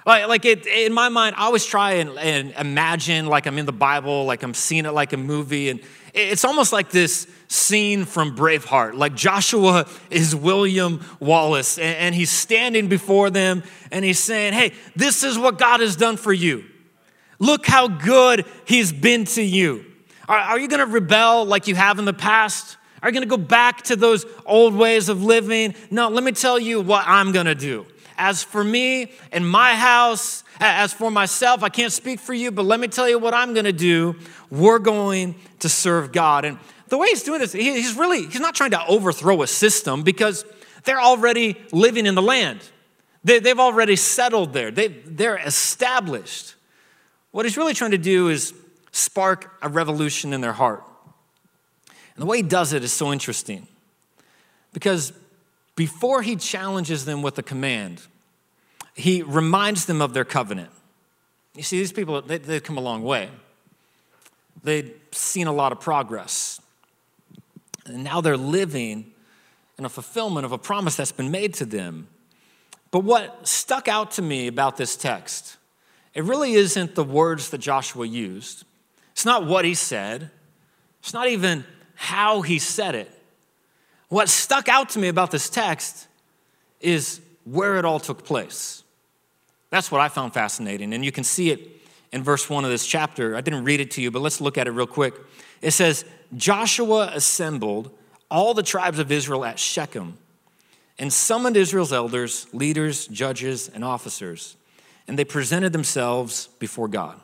Like, 0.06 0.28
like 0.28 0.44
it, 0.44 0.66
in 0.66 0.92
my 0.92 1.08
mind, 1.08 1.36
I 1.36 1.44
always 1.44 1.64
try 1.64 1.92
and, 1.92 2.18
and 2.18 2.52
imagine 2.58 3.26
like 3.26 3.46
I'm 3.46 3.58
in 3.58 3.66
the 3.66 3.72
Bible, 3.72 4.24
like 4.24 4.42
I'm 4.42 4.54
seeing 4.54 4.86
it 4.86 4.92
like 4.92 5.12
a 5.12 5.16
movie. 5.16 5.70
And 5.70 5.80
it's 6.14 6.44
almost 6.44 6.72
like 6.72 6.90
this 6.90 7.26
scene 7.48 8.04
from 8.04 8.36
Braveheart. 8.36 8.94
Like 8.94 9.14
Joshua 9.14 9.86
is 10.10 10.34
William 10.34 11.04
Wallace, 11.18 11.78
and, 11.78 12.14
he's 12.14 12.30
standing 12.30 12.88
before 12.88 13.30
them 13.30 13.62
and 13.90 14.04
he's 14.04 14.18
saying, 14.18 14.52
Hey, 14.52 14.72
this 14.96 15.22
is 15.24 15.38
what 15.38 15.58
God 15.58 15.80
has 15.80 15.96
done 15.96 16.16
for 16.16 16.32
you. 16.32 16.64
Look 17.38 17.66
how 17.66 17.88
good 17.88 18.44
he's 18.66 18.92
been 18.92 19.24
to 19.26 19.42
you. 19.42 19.84
Are, 20.28 20.58
you 20.60 20.68
gonna 20.68 20.86
rebel 20.86 21.44
like 21.44 21.66
you 21.66 21.74
have 21.74 21.98
in 21.98 22.04
the 22.04 22.12
past? 22.12 22.76
Are 23.02 23.08
you 23.08 23.14
gonna 23.14 23.26
go 23.26 23.36
back 23.36 23.82
to 23.84 23.96
those 23.96 24.24
old 24.46 24.74
ways 24.74 25.08
of 25.08 25.24
living? 25.24 25.74
No, 25.90 26.08
let 26.08 26.22
me 26.22 26.32
tell 26.32 26.58
you 26.58 26.80
what 26.80 27.04
I'm 27.06 27.32
gonna 27.32 27.54
do. 27.54 27.86
As 28.20 28.42
for 28.42 28.62
me 28.62 29.12
and 29.32 29.48
my 29.48 29.74
house, 29.74 30.44
as 30.60 30.92
for 30.92 31.10
myself, 31.10 31.62
I 31.62 31.70
can't 31.70 31.90
speak 31.90 32.20
for 32.20 32.34
you, 32.34 32.50
but 32.50 32.66
let 32.66 32.78
me 32.78 32.86
tell 32.86 33.08
you 33.08 33.18
what 33.18 33.32
I'm 33.32 33.54
gonna 33.54 33.72
do. 33.72 34.14
We're 34.50 34.78
going 34.78 35.36
to 35.60 35.70
serve 35.70 36.12
God. 36.12 36.44
And 36.44 36.58
the 36.88 36.98
way 36.98 37.08
he's 37.08 37.22
doing 37.22 37.40
this, 37.40 37.52
he's 37.52 37.96
really, 37.96 38.26
he's 38.26 38.40
not 38.40 38.54
trying 38.54 38.72
to 38.72 38.86
overthrow 38.86 39.40
a 39.40 39.46
system 39.46 40.02
because 40.02 40.44
they're 40.84 41.00
already 41.00 41.56
living 41.72 42.04
in 42.04 42.14
the 42.14 42.20
land. 42.20 42.60
They, 43.24 43.40
have 43.40 43.58
already 43.58 43.96
settled 43.96 44.52
there, 44.52 44.70
they, 44.70 44.88
they're 44.88 45.38
established. 45.38 46.56
What 47.30 47.46
he's 47.46 47.56
really 47.56 47.74
trying 47.74 47.92
to 47.92 47.98
do 47.98 48.28
is 48.28 48.52
spark 48.92 49.50
a 49.62 49.70
revolution 49.70 50.34
in 50.34 50.42
their 50.42 50.52
heart. 50.52 50.84
And 51.88 52.22
the 52.22 52.26
way 52.26 52.38
he 52.38 52.42
does 52.42 52.74
it 52.74 52.84
is 52.84 52.92
so 52.92 53.12
interesting 53.12 53.66
because 54.74 55.14
before 55.80 56.20
he 56.20 56.36
challenges 56.36 57.06
them 57.06 57.22
with 57.22 57.38
a 57.38 57.42
command, 57.42 58.02
he 58.92 59.22
reminds 59.22 59.86
them 59.86 60.02
of 60.02 60.12
their 60.12 60.26
covenant. 60.26 60.68
You 61.54 61.62
see, 61.62 61.78
these 61.78 61.90
people, 61.90 62.20
they, 62.20 62.36
they've 62.36 62.62
come 62.62 62.76
a 62.76 62.82
long 62.82 63.02
way. 63.02 63.30
They'd 64.62 64.92
seen 65.10 65.46
a 65.46 65.52
lot 65.54 65.72
of 65.72 65.80
progress. 65.80 66.60
And 67.86 68.04
now 68.04 68.20
they're 68.20 68.36
living 68.36 69.10
in 69.78 69.86
a 69.86 69.88
fulfillment 69.88 70.44
of 70.44 70.52
a 70.52 70.58
promise 70.58 70.96
that's 70.96 71.12
been 71.12 71.30
made 71.30 71.54
to 71.54 71.64
them. 71.64 72.08
But 72.90 73.00
what 73.00 73.48
stuck 73.48 73.88
out 73.88 74.10
to 74.12 74.22
me 74.22 74.48
about 74.48 74.76
this 74.76 74.96
text, 74.96 75.56
it 76.12 76.24
really 76.24 76.52
isn't 76.52 76.94
the 76.94 77.04
words 77.04 77.48
that 77.48 77.58
Joshua 77.58 78.06
used. 78.06 78.64
It's 79.12 79.24
not 79.24 79.46
what 79.46 79.64
he 79.64 79.72
said. 79.72 80.30
It's 80.98 81.14
not 81.14 81.28
even 81.28 81.64
how 81.94 82.42
he 82.42 82.58
said 82.58 82.94
it. 82.94 83.19
What 84.10 84.28
stuck 84.28 84.68
out 84.68 84.90
to 84.90 84.98
me 84.98 85.08
about 85.08 85.30
this 85.30 85.48
text 85.48 86.08
is 86.80 87.20
where 87.44 87.78
it 87.78 87.84
all 87.84 88.00
took 88.00 88.24
place. 88.24 88.82
That's 89.70 89.90
what 89.90 90.00
I 90.00 90.08
found 90.08 90.34
fascinating. 90.34 90.92
And 90.92 91.04
you 91.04 91.12
can 91.12 91.24
see 91.24 91.50
it 91.50 91.80
in 92.12 92.24
verse 92.24 92.50
1 92.50 92.64
of 92.64 92.70
this 92.70 92.84
chapter. 92.84 93.36
I 93.36 93.40
didn't 93.40 93.64
read 93.64 93.80
it 93.80 93.92
to 93.92 94.02
you, 94.02 94.10
but 94.10 94.20
let's 94.20 94.40
look 94.40 94.58
at 94.58 94.66
it 94.66 94.72
real 94.72 94.88
quick. 94.88 95.14
It 95.62 95.70
says, 95.70 96.04
Joshua 96.36 97.12
assembled 97.14 97.96
all 98.28 98.52
the 98.52 98.64
tribes 98.64 98.98
of 98.98 99.12
Israel 99.12 99.44
at 99.44 99.60
Shechem 99.60 100.18
and 100.98 101.12
summoned 101.12 101.56
Israel's 101.56 101.92
elders, 101.92 102.48
leaders, 102.52 103.06
judges, 103.06 103.68
and 103.68 103.84
officers, 103.84 104.56
and 105.06 105.16
they 105.16 105.24
presented 105.24 105.72
themselves 105.72 106.48
before 106.58 106.88
God. 106.88 107.18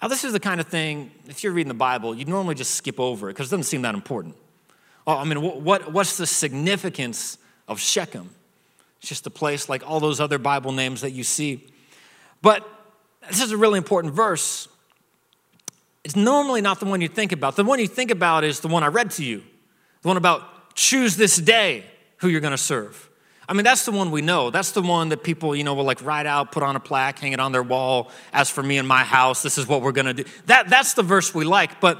Now, 0.00 0.08
this 0.08 0.24
is 0.24 0.32
the 0.32 0.40
kind 0.40 0.62
of 0.62 0.66
thing, 0.66 1.10
if 1.28 1.44
you're 1.44 1.52
reading 1.52 1.68
the 1.68 1.74
Bible, 1.74 2.14
you'd 2.14 2.28
normally 2.28 2.54
just 2.54 2.74
skip 2.74 2.98
over 2.98 3.28
it 3.28 3.34
because 3.34 3.48
it 3.48 3.50
doesn't 3.50 3.64
seem 3.64 3.82
that 3.82 3.94
important. 3.94 4.34
Oh, 5.06 5.16
I 5.16 5.24
mean, 5.24 5.40
what, 5.40 5.92
what's 5.92 6.16
the 6.16 6.26
significance 6.26 7.38
of 7.66 7.80
Shechem? 7.80 8.30
It's 9.00 9.08
just 9.08 9.26
a 9.26 9.30
place 9.30 9.68
like 9.68 9.88
all 9.88 10.00
those 10.00 10.20
other 10.20 10.38
Bible 10.38 10.72
names 10.72 11.00
that 11.00 11.12
you 11.12 11.24
see. 11.24 11.66
But 12.42 12.68
this 13.28 13.42
is 13.42 13.52
a 13.52 13.56
really 13.56 13.78
important 13.78 14.14
verse 14.14 14.68
it's 16.04 16.16
normally 16.16 16.60
not 16.60 16.80
the 16.80 16.86
one 16.86 17.00
you 17.00 17.08
think 17.08 17.32
about. 17.32 17.56
The 17.56 17.64
one 17.64 17.78
you 17.78 17.86
think 17.86 18.10
about 18.10 18.44
is 18.44 18.60
the 18.60 18.68
one 18.68 18.82
I 18.82 18.88
read 18.88 19.10
to 19.12 19.24
you, 19.24 19.42
the 20.02 20.08
one 20.08 20.16
about 20.16 20.74
choose 20.74 21.16
this 21.16 21.36
day 21.36 21.84
who 22.18 22.28
you're 22.28 22.40
going 22.40 22.52
to 22.52 22.58
serve. 22.58 23.08
I 23.48 23.52
mean, 23.52 23.64
that's 23.64 23.84
the 23.84 23.92
one 23.92 24.12
we 24.12 24.22
know. 24.22 24.50
That's 24.50 24.70
the 24.70 24.80
one 24.80 25.08
that 25.08 25.24
people, 25.24 25.56
you 25.56 25.64
know, 25.64 25.74
will 25.74 25.84
like 25.84 26.02
write 26.04 26.26
out, 26.26 26.52
put 26.52 26.62
on 26.62 26.76
a 26.76 26.80
plaque, 26.80 27.18
hang 27.18 27.32
it 27.32 27.40
on 27.40 27.50
their 27.50 27.64
wall. 27.64 28.10
As 28.32 28.48
for 28.48 28.62
me 28.62 28.78
and 28.78 28.86
my 28.86 29.02
house, 29.02 29.42
this 29.42 29.58
is 29.58 29.66
what 29.66 29.82
we're 29.82 29.92
going 29.92 30.06
to 30.06 30.14
do. 30.14 30.24
That, 30.46 30.70
that's 30.70 30.94
the 30.94 31.02
verse 31.02 31.34
we 31.34 31.44
like. 31.44 31.80
But 31.80 31.98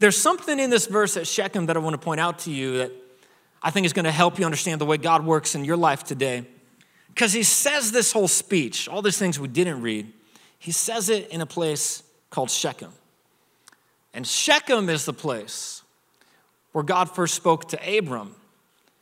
there's 0.00 0.16
something 0.20 0.58
in 0.58 0.70
this 0.70 0.86
verse 0.86 1.16
at 1.16 1.26
Shechem 1.26 1.66
that 1.66 1.76
I 1.76 1.80
want 1.80 1.94
to 1.94 1.98
point 1.98 2.20
out 2.20 2.40
to 2.40 2.50
you 2.50 2.78
that 2.78 2.92
I 3.62 3.70
think 3.70 3.86
is 3.86 3.92
going 3.92 4.06
to 4.06 4.10
help 4.10 4.38
you 4.38 4.44
understand 4.44 4.80
the 4.80 4.86
way 4.86 4.96
God 4.96 5.24
works 5.24 5.54
in 5.54 5.64
your 5.64 5.76
life 5.76 6.02
today. 6.02 6.46
Because 7.08 7.32
he 7.32 7.42
says 7.42 7.92
this 7.92 8.10
whole 8.12 8.28
speech, 8.28 8.88
all 8.88 9.02
these 9.02 9.18
things 9.18 9.38
we 9.38 9.48
didn't 9.48 9.82
read, 9.82 10.10
he 10.58 10.72
says 10.72 11.10
it 11.10 11.28
in 11.28 11.40
a 11.40 11.46
place 11.46 12.02
called 12.30 12.50
Shechem. 12.50 12.92
And 14.14 14.26
Shechem 14.26 14.88
is 14.88 15.04
the 15.04 15.12
place 15.12 15.82
where 16.72 16.84
God 16.84 17.14
first 17.14 17.34
spoke 17.34 17.68
to 17.68 17.98
Abram 17.98 18.34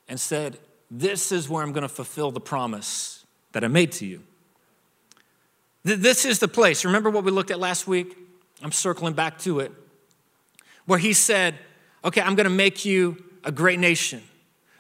and 0.09 0.19
said, 0.19 0.59
this 0.91 1.31
is 1.31 1.49
where 1.49 1.63
I'm 1.63 1.73
going 1.73 1.83
to 1.83 1.89
fulfill 1.89 2.31
the 2.31 2.41
promise 2.41 3.25
that 3.53 3.63
I 3.63 3.69
made 3.69 3.93
to 3.93 4.07
you. 4.07 4.23
This 5.85 6.25
is 6.25 6.39
the 6.41 6.49
place. 6.49 6.85
Remember 6.85 7.09
what 7.09 7.25
we 7.25 7.31
looked 7.31 7.51
at 7.51 7.61
last 7.61 7.87
week? 7.87 8.17
I'm 8.63 8.73
circling 8.73 9.13
back 9.13 9.39
to 9.41 9.61
it. 9.61 9.71
Where 10.89 10.99
he 10.99 11.13
said, 11.13 11.55
Okay, 12.03 12.23
I'm 12.23 12.35
to 12.47 12.51
make 12.51 12.87
you 12.87 13.23
a 13.45 13.53
great 13.53 13.79
nation. 13.79 14.23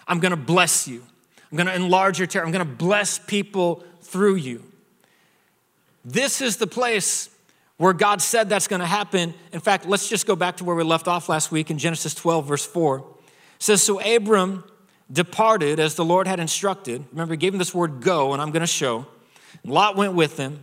I'm 0.06 0.20
to 0.30 0.36
bless 0.36 0.88
you. 0.88 1.02
I'm 1.52 1.58
to 1.66 1.74
enlarge 1.74 2.18
your 2.18 2.26
territory. 2.26 2.46
I'm 2.46 2.52
to 2.66 2.76
bless 2.76 3.18
people 3.18 3.84
through 4.00 4.36
you. 4.36 4.64
This 6.06 6.40
is 6.40 6.56
the 6.56 6.66
place 6.66 7.28
where 7.76 7.92
God 7.92 8.22
said 8.22 8.48
that's 8.48 8.68
to 8.80 8.86
happen. 8.86 9.34
In 9.52 9.60
fact, 9.60 9.84
let's 9.84 10.08
just 10.08 10.26
go 10.26 10.34
back 10.34 10.56
to 10.56 10.64
where 10.64 10.74
we 10.74 10.82
left 10.82 11.08
off 11.08 11.28
last 11.28 11.52
week 11.52 11.70
in 11.70 11.76
Genesis 11.76 12.14
12, 12.14 12.46
verse 12.46 12.64
4. 12.64 13.00
It 13.00 13.04
says, 13.58 13.82
So 13.82 14.00
Abram 14.00 14.64
departed 15.12 15.78
as 15.78 15.94
the 15.94 16.06
Lord 16.06 16.26
had 16.26 16.40
instructed. 16.40 17.04
Remember, 17.12 17.34
he 17.34 17.38
gave 17.38 17.52
him 17.52 17.58
this 17.58 17.74
word 17.74 18.00
go, 18.00 18.32
and 18.32 18.40
I'm 18.40 18.50
to 18.62 18.66
show. 18.66 19.06
Lot 19.62 19.94
went 19.94 20.14
with 20.14 20.38
him, 20.38 20.62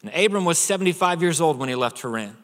and 0.00 0.10
Abram 0.14 0.46
was 0.46 0.58
75 0.58 1.20
years 1.20 1.38
old 1.38 1.58
when 1.58 1.68
he 1.68 1.74
left 1.74 2.00
Haran. 2.00 2.34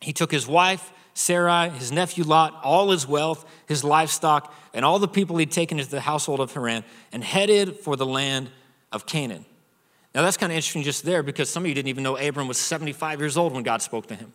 He 0.00 0.12
took 0.12 0.30
his 0.30 0.46
wife, 0.46 0.92
Sarai, 1.18 1.70
his 1.70 1.90
nephew 1.90 2.22
Lot, 2.22 2.60
all 2.62 2.90
his 2.90 3.04
wealth, 3.04 3.44
his 3.66 3.82
livestock, 3.82 4.54
and 4.72 4.84
all 4.84 5.00
the 5.00 5.08
people 5.08 5.36
he'd 5.36 5.50
taken 5.50 5.80
into 5.80 5.90
the 5.90 6.00
household 6.00 6.38
of 6.38 6.52
Haran, 6.52 6.84
and 7.10 7.24
headed 7.24 7.76
for 7.80 7.96
the 7.96 8.06
land 8.06 8.50
of 8.92 9.04
Canaan. 9.04 9.44
Now, 10.14 10.22
that's 10.22 10.36
kind 10.36 10.52
of 10.52 10.56
interesting 10.56 10.84
just 10.84 11.04
there 11.04 11.24
because 11.24 11.50
some 11.50 11.64
of 11.64 11.68
you 11.68 11.74
didn't 11.74 11.88
even 11.88 12.04
know 12.04 12.16
Abram 12.16 12.46
was 12.46 12.56
75 12.56 13.18
years 13.18 13.36
old 13.36 13.52
when 13.52 13.64
God 13.64 13.82
spoke 13.82 14.06
to 14.06 14.14
him. 14.14 14.32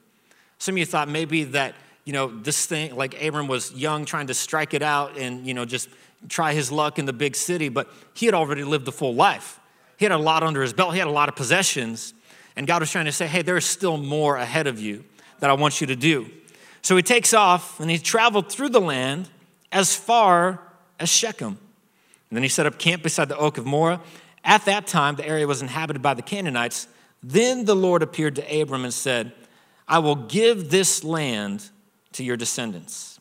Some 0.57 0.75
of 0.75 0.79
you 0.79 0.85
thought 0.85 1.07
maybe 1.07 1.45
that, 1.45 1.73
you 2.03 2.11
know, 2.11 2.27
this 2.27 2.65
thing, 2.65 2.95
like 2.97 3.21
Abram 3.23 3.47
was 3.47 3.71
young 3.71 4.03
trying 4.03 4.27
to 4.27 4.33
strike 4.33 4.73
it 4.73 4.81
out 4.81 5.17
and, 5.17 5.47
you 5.47 5.53
know, 5.53 5.63
just 5.63 5.87
try 6.27 6.53
his 6.53 6.69
luck 6.69 6.99
in 6.99 7.05
the 7.05 7.13
big 7.13 7.37
city, 7.37 7.69
but 7.69 7.89
he 8.13 8.25
had 8.25 8.35
already 8.35 8.65
lived 8.65 8.83
the 8.83 8.91
full 8.91 9.15
life. 9.15 9.57
He 9.95 10.03
had 10.03 10.11
a 10.11 10.17
lot 10.17 10.43
under 10.43 10.61
his 10.61 10.73
belt, 10.73 10.91
he 10.91 10.99
had 10.99 11.07
a 11.07 11.11
lot 11.11 11.29
of 11.29 11.35
possessions. 11.37 12.13
And 12.57 12.67
God 12.67 12.81
was 12.81 12.91
trying 12.91 13.05
to 13.05 13.13
say, 13.13 13.25
hey, 13.25 13.41
there's 13.41 13.65
still 13.65 13.95
more 13.95 14.35
ahead 14.35 14.67
of 14.67 14.81
you 14.81 15.05
that 15.39 15.49
I 15.49 15.53
want 15.53 15.79
you 15.79 15.87
to 15.87 15.95
do. 15.95 16.29
So 16.83 16.95
he 16.95 17.01
takes 17.01 17.33
off 17.33 17.79
and 17.79 17.89
he 17.89 17.97
traveled 17.97 18.51
through 18.51 18.69
the 18.69 18.81
land 18.81 19.29
as 19.71 19.95
far 19.95 20.59
as 20.99 21.09
Shechem. 21.09 21.57
And 22.29 22.37
then 22.37 22.43
he 22.43 22.49
set 22.49 22.65
up 22.65 22.77
camp 22.77 23.03
beside 23.03 23.29
the 23.29 23.37
oak 23.37 23.57
of 23.57 23.65
Moreh. 23.65 23.99
At 24.43 24.65
that 24.65 24.87
time, 24.87 25.15
the 25.15 25.25
area 25.25 25.47
was 25.47 25.61
inhabited 25.61 26.01
by 26.01 26.13
the 26.13 26.21
Canaanites. 26.21 26.87
Then 27.21 27.65
the 27.65 27.75
Lord 27.75 28.03
appeared 28.03 28.35
to 28.35 28.61
Abram 28.61 28.83
and 28.83 28.93
said, 28.93 29.31
I 29.87 29.99
will 29.99 30.15
give 30.15 30.69
this 30.69 31.03
land 31.03 31.69
to 32.13 32.23
your 32.23 32.37
descendants. 32.37 33.19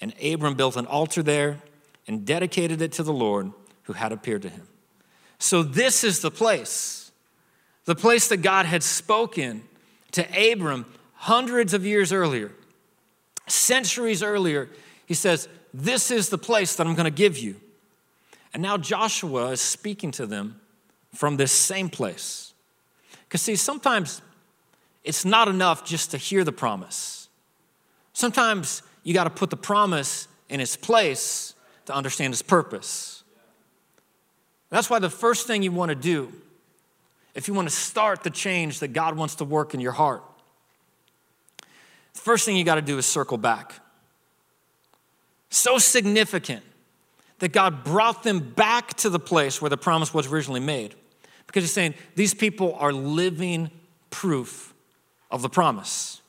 And 0.00 0.14
Abram 0.22 0.54
built 0.54 0.76
an 0.76 0.86
altar 0.86 1.22
there 1.22 1.58
and 2.06 2.24
dedicated 2.24 2.80
it 2.80 2.92
to 2.92 3.02
the 3.02 3.12
Lord 3.12 3.52
who 3.84 3.92
had 3.92 4.12
appeared 4.12 4.42
to 4.42 4.48
him. 4.48 4.66
So, 5.38 5.62
this 5.62 6.04
is 6.04 6.20
the 6.20 6.30
place, 6.30 7.10
the 7.84 7.94
place 7.94 8.28
that 8.28 8.38
God 8.38 8.64
had 8.64 8.82
spoken 8.82 9.64
to 10.12 10.52
Abram 10.52 10.86
hundreds 11.14 11.74
of 11.74 11.84
years 11.84 12.12
earlier, 12.12 12.52
centuries 13.46 14.22
earlier. 14.22 14.70
He 15.06 15.14
says, 15.14 15.48
This 15.74 16.10
is 16.10 16.28
the 16.28 16.38
place 16.38 16.76
that 16.76 16.86
I'm 16.86 16.94
going 16.94 17.04
to 17.04 17.10
give 17.10 17.38
you. 17.38 17.56
And 18.54 18.62
now 18.62 18.76
Joshua 18.76 19.48
is 19.50 19.60
speaking 19.60 20.10
to 20.12 20.26
them 20.26 20.60
from 21.14 21.36
this 21.36 21.52
same 21.52 21.88
place. 21.88 22.52
Because, 23.24 23.42
see, 23.42 23.56
sometimes 23.56 24.20
it's 25.04 25.24
not 25.24 25.48
enough 25.48 25.84
just 25.84 26.10
to 26.10 26.18
hear 26.18 26.44
the 26.44 26.52
promise. 26.52 27.28
Sometimes 28.12 28.82
you 29.02 29.14
got 29.14 29.24
to 29.24 29.30
put 29.30 29.50
the 29.50 29.56
promise 29.56 30.28
in 30.48 30.60
its 30.60 30.76
place 30.76 31.54
to 31.86 31.94
understand 31.94 32.34
its 32.34 32.42
purpose. 32.42 33.24
That's 34.70 34.88
why 34.88 34.98
the 34.98 35.10
first 35.10 35.46
thing 35.46 35.62
you 35.62 35.72
want 35.72 35.90
to 35.90 35.94
do, 35.94 36.32
if 37.34 37.48
you 37.48 37.54
want 37.54 37.68
to 37.68 37.74
start 37.74 38.22
the 38.22 38.30
change 38.30 38.80
that 38.80 38.88
God 38.88 39.16
wants 39.16 39.36
to 39.36 39.44
work 39.44 39.74
in 39.74 39.80
your 39.80 39.92
heart, 39.92 40.22
first 42.20 42.44
thing 42.44 42.56
you 42.56 42.64
got 42.64 42.76
to 42.76 42.82
do 42.82 42.98
is 42.98 43.06
circle 43.06 43.38
back. 43.38 43.74
So 45.50 45.78
significant 45.78 46.62
that 47.38 47.52
God 47.52 47.84
brought 47.84 48.22
them 48.22 48.38
back 48.38 48.94
to 48.94 49.10
the 49.10 49.18
place 49.18 49.60
where 49.60 49.68
the 49.68 49.76
promise 49.76 50.14
was 50.14 50.28
originally 50.28 50.60
made. 50.60 50.94
Because 51.46 51.64
he's 51.64 51.72
saying 51.72 51.94
these 52.14 52.34
people 52.34 52.74
are 52.76 52.92
living 52.92 53.70
proof 54.10 54.72
of 55.30 55.42
the 55.42 55.48
promise. 55.48 56.22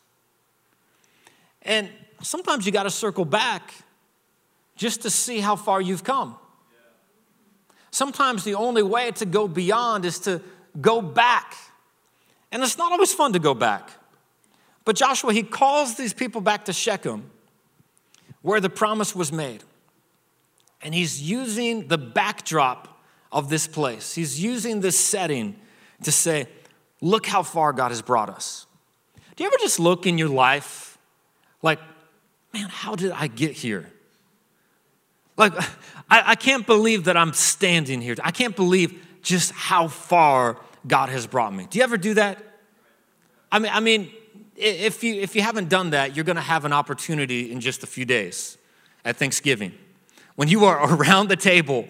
And 1.61 1.89
sometimes 2.21 2.65
you 2.65 2.71
got 2.71 2.83
to 2.83 2.91
circle 2.91 3.25
back 3.25 3.73
just 4.75 5.03
to 5.03 5.09
see 5.09 5.39
how 5.39 5.55
far 5.55 5.79
you've 5.79 6.03
come. 6.03 6.35
Sometimes 7.91 8.43
the 8.43 8.55
only 8.55 8.81
way 8.81 9.11
to 9.11 9.25
go 9.25 9.47
beyond 9.47 10.03
is 10.03 10.19
to 10.19 10.41
go 10.81 11.01
back. 11.01 11.55
And 12.51 12.63
it's 12.63 12.77
not 12.77 12.91
always 12.91 13.13
fun 13.13 13.33
to 13.33 13.39
go 13.39 13.53
back. 13.53 13.91
But 14.85 14.95
Joshua, 14.95 15.33
he 15.33 15.43
calls 15.43 15.95
these 15.95 16.13
people 16.13 16.41
back 16.41 16.65
to 16.65 16.73
Shechem, 16.73 17.29
where 18.41 18.59
the 18.59 18.69
promise 18.69 19.15
was 19.15 19.31
made. 19.31 19.63
And 20.81 20.93
he's 20.93 21.21
using 21.21 21.87
the 21.87 21.97
backdrop 21.97 22.89
of 23.31 23.49
this 23.49 23.65
place, 23.65 24.13
he's 24.13 24.43
using 24.43 24.81
this 24.81 24.99
setting 24.99 25.55
to 26.03 26.11
say, 26.11 26.47
look 27.01 27.25
how 27.25 27.41
far 27.41 27.73
God 27.73 27.89
has 27.89 28.01
brought 28.01 28.29
us. 28.29 28.67
Do 29.35 29.43
you 29.43 29.47
ever 29.47 29.57
just 29.59 29.79
look 29.79 30.05
in 30.05 30.17
your 30.17 30.29
life 30.29 30.97
like, 31.63 31.79
man, 32.53 32.69
how 32.69 32.95
did 32.95 33.11
I 33.11 33.27
get 33.27 33.53
here? 33.53 33.91
Like, 35.35 35.53
I, 36.09 36.23
I 36.27 36.35
can't 36.35 36.67
believe 36.67 37.05
that 37.05 37.17
I'm 37.17 37.33
standing 37.33 38.01
here. 38.01 38.15
I 38.23 38.29
can't 38.29 38.55
believe 38.55 39.03
just 39.23 39.51
how 39.51 39.87
far 39.87 40.57
God 40.85 41.09
has 41.09 41.25
brought 41.25 41.53
me. 41.53 41.65
Do 41.69 41.79
you 41.79 41.83
ever 41.83 41.97
do 41.97 42.13
that? 42.15 42.37
I 43.51 43.57
mean, 43.57 43.71
I 43.73 43.79
mean, 43.79 44.11
if 44.55 45.03
you 45.03 45.15
if 45.15 45.35
you 45.35 45.41
haven't 45.41 45.69
done 45.69 45.91
that, 45.91 46.15
you're 46.15 46.25
going 46.25 46.35
to 46.35 46.41
have 46.41 46.65
an 46.65 46.73
opportunity 46.73 47.51
in 47.51 47.59
just 47.59 47.83
a 47.83 47.87
few 47.87 48.05
days 48.05 48.57
at 49.05 49.17
Thanksgiving. 49.17 49.73
When 50.35 50.47
you 50.47 50.65
are 50.65 50.95
around 50.95 51.29
the 51.29 51.35
table, 51.35 51.87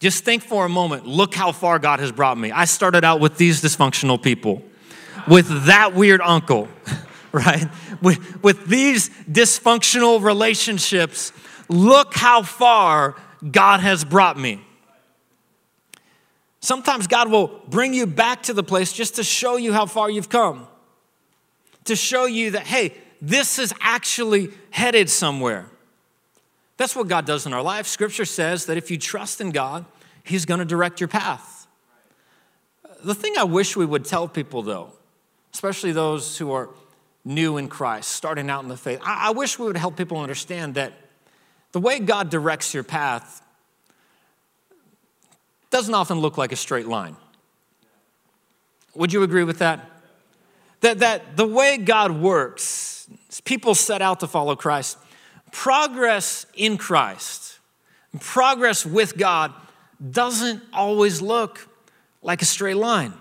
just 0.00 0.24
think 0.24 0.42
for 0.42 0.64
a 0.64 0.68
moment, 0.68 1.06
look 1.06 1.34
how 1.34 1.52
far 1.52 1.78
God 1.78 2.00
has 2.00 2.12
brought 2.12 2.38
me. 2.38 2.50
I 2.50 2.64
started 2.64 3.04
out 3.04 3.20
with 3.20 3.36
these 3.36 3.62
dysfunctional 3.62 4.22
people, 4.22 4.62
with 5.28 5.66
that 5.66 5.94
weird 5.94 6.20
uncle, 6.20 6.68
right? 7.32 7.68
With, 8.02 8.42
with 8.42 8.66
these 8.66 9.08
dysfunctional 9.30 10.22
relationships 10.22 11.32
Look 11.68 12.14
how 12.14 12.42
far 12.42 13.16
God 13.50 13.80
has 13.80 14.04
brought 14.04 14.38
me. 14.38 14.60
Sometimes 16.60 17.06
God 17.06 17.30
will 17.30 17.62
bring 17.68 17.92
you 17.92 18.06
back 18.06 18.42
to 18.44 18.54
the 18.54 18.62
place 18.62 18.92
just 18.92 19.16
to 19.16 19.24
show 19.24 19.56
you 19.56 19.72
how 19.72 19.86
far 19.86 20.10
you've 20.10 20.30
come, 20.30 20.66
to 21.84 21.96
show 21.96 22.26
you 22.26 22.52
that, 22.52 22.66
hey, 22.66 22.94
this 23.20 23.58
is 23.58 23.72
actually 23.80 24.50
headed 24.70 25.08
somewhere. 25.08 25.66
That's 26.76 26.96
what 26.96 27.08
God 27.08 27.24
does 27.24 27.46
in 27.46 27.52
our 27.52 27.62
life. 27.62 27.86
Scripture 27.86 28.24
says 28.24 28.66
that 28.66 28.76
if 28.76 28.90
you 28.90 28.98
trust 28.98 29.40
in 29.40 29.50
God, 29.50 29.84
He's 30.24 30.44
going 30.44 30.58
to 30.58 30.64
direct 30.64 31.00
your 31.00 31.08
path. 31.08 31.66
The 33.02 33.14
thing 33.14 33.34
I 33.38 33.44
wish 33.44 33.76
we 33.76 33.84
would 33.84 34.04
tell 34.04 34.26
people, 34.26 34.62
though, 34.62 34.92
especially 35.52 35.92
those 35.92 36.38
who 36.38 36.52
are 36.52 36.70
new 37.24 37.58
in 37.58 37.68
Christ, 37.68 38.10
starting 38.12 38.48
out 38.50 38.62
in 38.62 38.68
the 38.68 38.76
faith, 38.76 39.00
I, 39.04 39.30
wish 39.30 39.58
we 39.58 39.66
would 39.66 39.76
help 39.76 39.96
people 39.96 40.18
understand 40.18 40.74
that 40.74 40.94
the 41.72 41.80
way 41.80 41.98
God 41.98 42.30
directs 42.30 42.72
your 42.72 42.82
path 42.82 43.42
doesn't 45.70 45.94
often 45.94 46.18
look 46.18 46.38
like 46.38 46.52
a 46.52 46.56
straight 46.56 46.86
line. 46.86 47.16
Would 48.94 49.12
you 49.12 49.22
agree 49.22 49.44
with 49.44 49.58
that? 49.58 49.93
That, 50.84 50.98
that 50.98 51.38
the 51.38 51.46
way 51.46 51.78
God 51.78 52.10
works, 52.10 53.08
people 53.46 53.74
set 53.74 54.02
out 54.02 54.20
to 54.20 54.26
follow 54.26 54.54
Christ, 54.54 54.98
progress 55.50 56.44
in 56.52 56.76
Christ, 56.76 57.58
progress 58.20 58.84
with 58.84 59.16
God 59.16 59.54
doesn't 60.10 60.62
always 60.74 61.22
look 61.22 61.66
like 62.20 62.42
a 62.42 62.44
straight 62.44 62.76
line. 62.76 63.14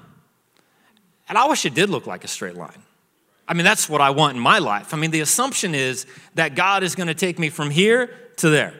And 1.29 1.37
I 1.37 1.47
wish 1.47 1.65
it 1.65 1.73
did 1.73 1.89
look 1.89 2.05
like 2.05 2.25
a 2.25 2.27
straight 2.27 2.55
line. 2.55 2.83
I 3.47 3.53
mean, 3.53 3.63
that's 3.63 3.87
what 3.87 4.01
I 4.01 4.09
want 4.09 4.35
in 4.35 4.43
my 4.43 4.59
life. 4.59 4.93
I 4.93 4.97
mean, 4.97 5.11
the 5.11 5.21
assumption 5.21 5.73
is 5.73 6.05
that 6.35 6.55
God 6.55 6.83
is 6.83 6.95
going 6.95 7.07
to 7.07 7.13
take 7.13 7.39
me 7.39 7.49
from 7.49 7.69
here 7.69 8.13
to 8.37 8.49
there, 8.49 8.73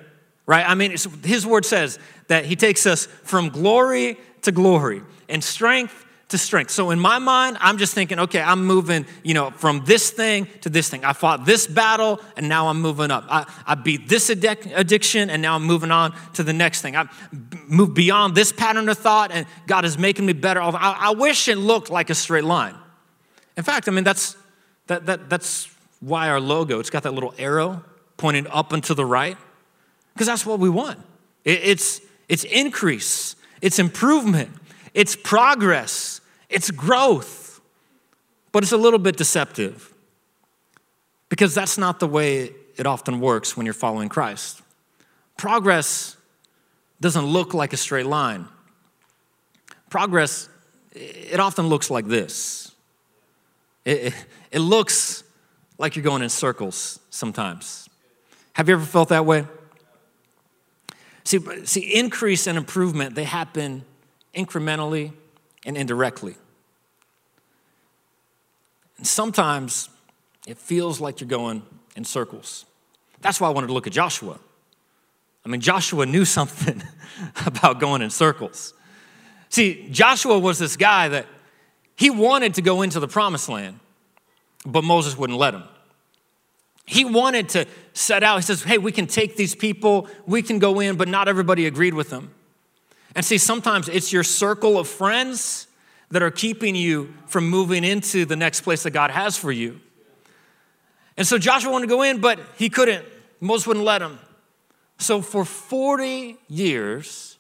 right? 0.46 0.70
I 0.70 0.76
mean, 0.76 0.92
His 1.24 1.48
word 1.48 1.64
says 1.64 2.00
that 2.28 2.44
He 2.44 2.58
takes 2.58 2.86
us 2.86 3.06
from 3.06 3.48
glory 3.48 4.18
to 4.42 4.52
glory 4.52 5.04
and 5.30 5.42
strength 5.42 6.04
to 6.34 6.38
strength. 6.40 6.72
So 6.72 6.90
in 6.90 7.00
my 7.00 7.20
mind, 7.20 7.58
I'm 7.62 7.78
just 7.78 7.94
thinking, 7.94 8.20
okay, 8.20 8.42
I'm 8.42 8.66
moving, 8.66 9.06
you 9.24 9.36
know, 9.36 9.52
from 9.52 9.86
this 9.86 10.10
thing 10.10 10.48
to 10.62 10.70
this 10.70 10.90
thing. 10.90 11.06
I 11.06 11.14
fought 11.14 11.46
this 11.46 11.68
battle 11.68 12.20
and 12.36 12.50
now 12.50 12.70
I'm 12.70 12.82
moving 12.82 13.12
up. 13.12 13.26
I, 13.30 13.46
I 13.68 13.76
beat 13.76 14.10
this 14.10 14.32
addiction 14.32 15.30
and 15.30 15.42
now 15.44 15.54
I'm 15.56 15.64
moving 15.64 15.92
on 15.92 16.16
to 16.34 16.44
the 16.44 16.52
next 16.52 16.82
thing. 16.82 16.96
I 16.96 17.08
moved 17.68 17.94
beyond 17.94 18.34
this 18.34 18.52
pattern 18.52 18.90
of 18.90 18.98
thought 18.98 19.32
and 19.32 19.46
God 19.68 19.86
is 19.86 20.00
making 20.00 20.26
me 20.26 20.34
better. 20.34 20.60
I, 20.60 20.72
I 20.72 21.12
wish 21.12 21.48
it 21.48 21.58
looked 21.58 21.92
like 21.92 22.10
a 22.10 22.16
straight 22.16 22.46
line. 22.46 22.76
In 23.56 23.64
fact, 23.64 23.88
I 23.88 23.92
mean, 23.92 24.04
that's, 24.04 24.36
that, 24.88 25.06
that, 25.06 25.30
that's 25.30 25.70
why 26.00 26.30
our 26.30 26.42
logo, 26.42 26.80
it's 26.80 26.90
got 26.90 27.04
that 27.04 27.14
little 27.14 27.36
arrow 27.38 27.84
pointing 28.18 28.48
up 28.48 28.74
and 28.74 28.84
to 28.86 28.96
the 28.96 29.06
right, 29.06 29.38
because 30.14 30.26
that's 30.26 30.46
what 30.48 30.60
we 30.60 30.70
want. 30.70 31.00
It, 31.46 31.60
it's, 31.64 32.02
it's 32.28 32.44
increase, 32.44 33.36
it's 33.62 33.78
improvement, 33.78 34.50
it's 34.96 35.16
progress, 35.16 36.22
it's 36.50 36.72
growth, 36.72 37.62
but 38.52 38.64
it's 38.64 38.72
a 38.72 38.78
little 38.78 39.00
bit 39.00 39.18
deceptive 39.18 39.94
because 41.30 41.56
that's 41.56 41.78
not 41.78 42.00
the 42.00 42.08
way 42.08 42.52
it 42.76 42.86
often 42.86 43.20
works 43.20 43.58
when 43.58 43.66
you're 43.66 43.74
following 43.74 44.10
Christ. 44.10 44.62
Progress 45.38 46.16
doesn't 47.02 47.26
look 47.26 47.54
like 47.54 47.74
a 47.74 47.78
straight 47.78 48.06
line. 48.06 48.48
Progress, 49.90 50.50
it 50.92 51.40
often 51.40 51.68
looks 51.68 51.90
like 51.90 52.08
this. 52.08 52.74
It, 53.86 54.06
it, 54.06 54.14
it 54.52 54.60
looks 54.60 55.24
like 55.78 55.96
you're 55.96 56.04
going 56.04 56.22
in 56.22 56.30
circles 56.30 57.00
sometimes. 57.10 57.90
Have 58.54 58.70
you 58.70 58.76
ever 58.76 58.86
felt 58.86 59.10
that 59.10 59.26
way? 59.26 59.46
See, 61.24 61.40
see, 61.66 62.00
increase 62.00 62.48
and 62.48 62.58
improvement, 62.58 63.16
they 63.16 63.24
happen 63.24 63.86
incrementally 64.36 65.14
and 65.66 65.78
indirectly. 65.78 66.36
And 68.98 69.08
sometimes 69.08 69.90
it 70.48 70.58
feels 70.58 71.00
like 71.00 71.22
you're 71.22 71.28
going 71.28 71.64
in 71.96 72.04
circles. 72.04 72.66
That's 73.22 73.40
why 73.40 73.48
I 73.48 73.52
wanted 73.52 73.68
to 73.68 73.74
look 73.74 73.88
at 73.88 73.94
Joshua. 73.94 74.40
I 75.46 75.50
mean, 75.50 75.62
Joshua 75.62 76.06
knew 76.06 76.26
something 76.40 76.84
about 77.46 77.80
going 77.80 78.02
in 78.02 78.10
circles. 78.10 78.74
See, 79.50 79.88
Joshua 79.92 80.40
was 80.40 80.60
this 80.60 80.78
guy 80.78 81.10
that 81.10 81.28
he 81.96 82.10
wanted 82.10 82.56
to 82.56 82.62
go 82.62 82.82
into 82.82 83.00
the 83.00 83.08
promised 83.08 83.50
land, 83.50 83.80
but 84.66 84.84
Moses 84.84 85.18
wouldn't 85.18 85.38
let 85.38 85.54
him. 85.54 85.64
He 86.86 87.06
wanted 87.06 87.50
to 87.50 87.66
set 87.94 88.24
out, 88.24 88.38
he 88.38 88.42
says, 88.42 88.64
hey, 88.64 88.78
we 88.78 88.92
can 88.92 89.08
take 89.08 89.38
these 89.38 89.56
people, 89.56 90.08
we 90.26 90.42
can 90.42 90.60
go 90.60 90.80
in, 90.80 90.98
but 90.98 91.08
not 91.08 91.28
everybody 91.28 91.66
agreed 91.66 91.94
with 91.94 92.10
him. 92.10 92.34
And 93.16 93.24
see, 93.24 93.38
sometimes 93.38 93.90
it's 93.90 94.12
your 94.12 94.24
circle 94.24 94.78
of 94.78 94.88
friends 94.88 95.68
that 96.10 96.22
are 96.22 96.32
keeping 96.32 96.76
you 96.76 97.14
from 97.28 97.50
moving 97.50 97.84
into 97.84 98.26
the 98.26 98.36
next 98.36 98.62
place 98.62 98.84
that 98.84 98.92
God 98.92 99.12
has 99.12 99.38
for 99.38 99.52
you. 99.52 99.80
And 101.18 101.28
so 101.28 101.38
Joshua 101.38 101.72
wanted 101.72 101.88
to 101.88 101.90
go 101.90 102.02
in, 102.02 102.22
but 102.22 102.40
he 102.58 102.70
couldn't. 102.70 103.06
Moses 103.40 103.68
wouldn't 103.68 103.86
let 103.86 104.02
him. 104.02 104.20
So 104.98 105.22
for 105.22 105.46
40 105.46 106.38
years, 106.48 107.38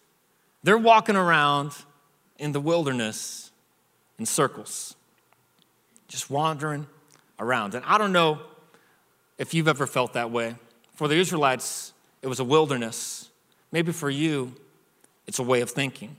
they're 0.63 0.77
walking 0.77 1.15
around 1.15 1.71
in 2.37 2.51
the 2.51 2.59
wilderness 2.59 3.51
in 4.19 4.25
circles, 4.25 4.95
just 6.07 6.29
wandering 6.29 6.87
around. 7.39 7.75
And 7.75 7.83
I 7.85 7.97
don't 7.97 8.11
know 8.11 8.39
if 9.37 9.53
you've 9.53 9.67
ever 9.67 9.87
felt 9.87 10.13
that 10.13 10.31
way. 10.31 10.55
For 10.95 11.07
the 11.07 11.15
Israelites, 11.15 11.93
it 12.21 12.27
was 12.27 12.39
a 12.39 12.43
wilderness. 12.43 13.29
Maybe 13.71 13.91
for 13.91 14.09
you, 14.09 14.53
it's 15.27 15.39
a 15.39 15.43
way 15.43 15.61
of 15.61 15.71
thinking. 15.71 16.15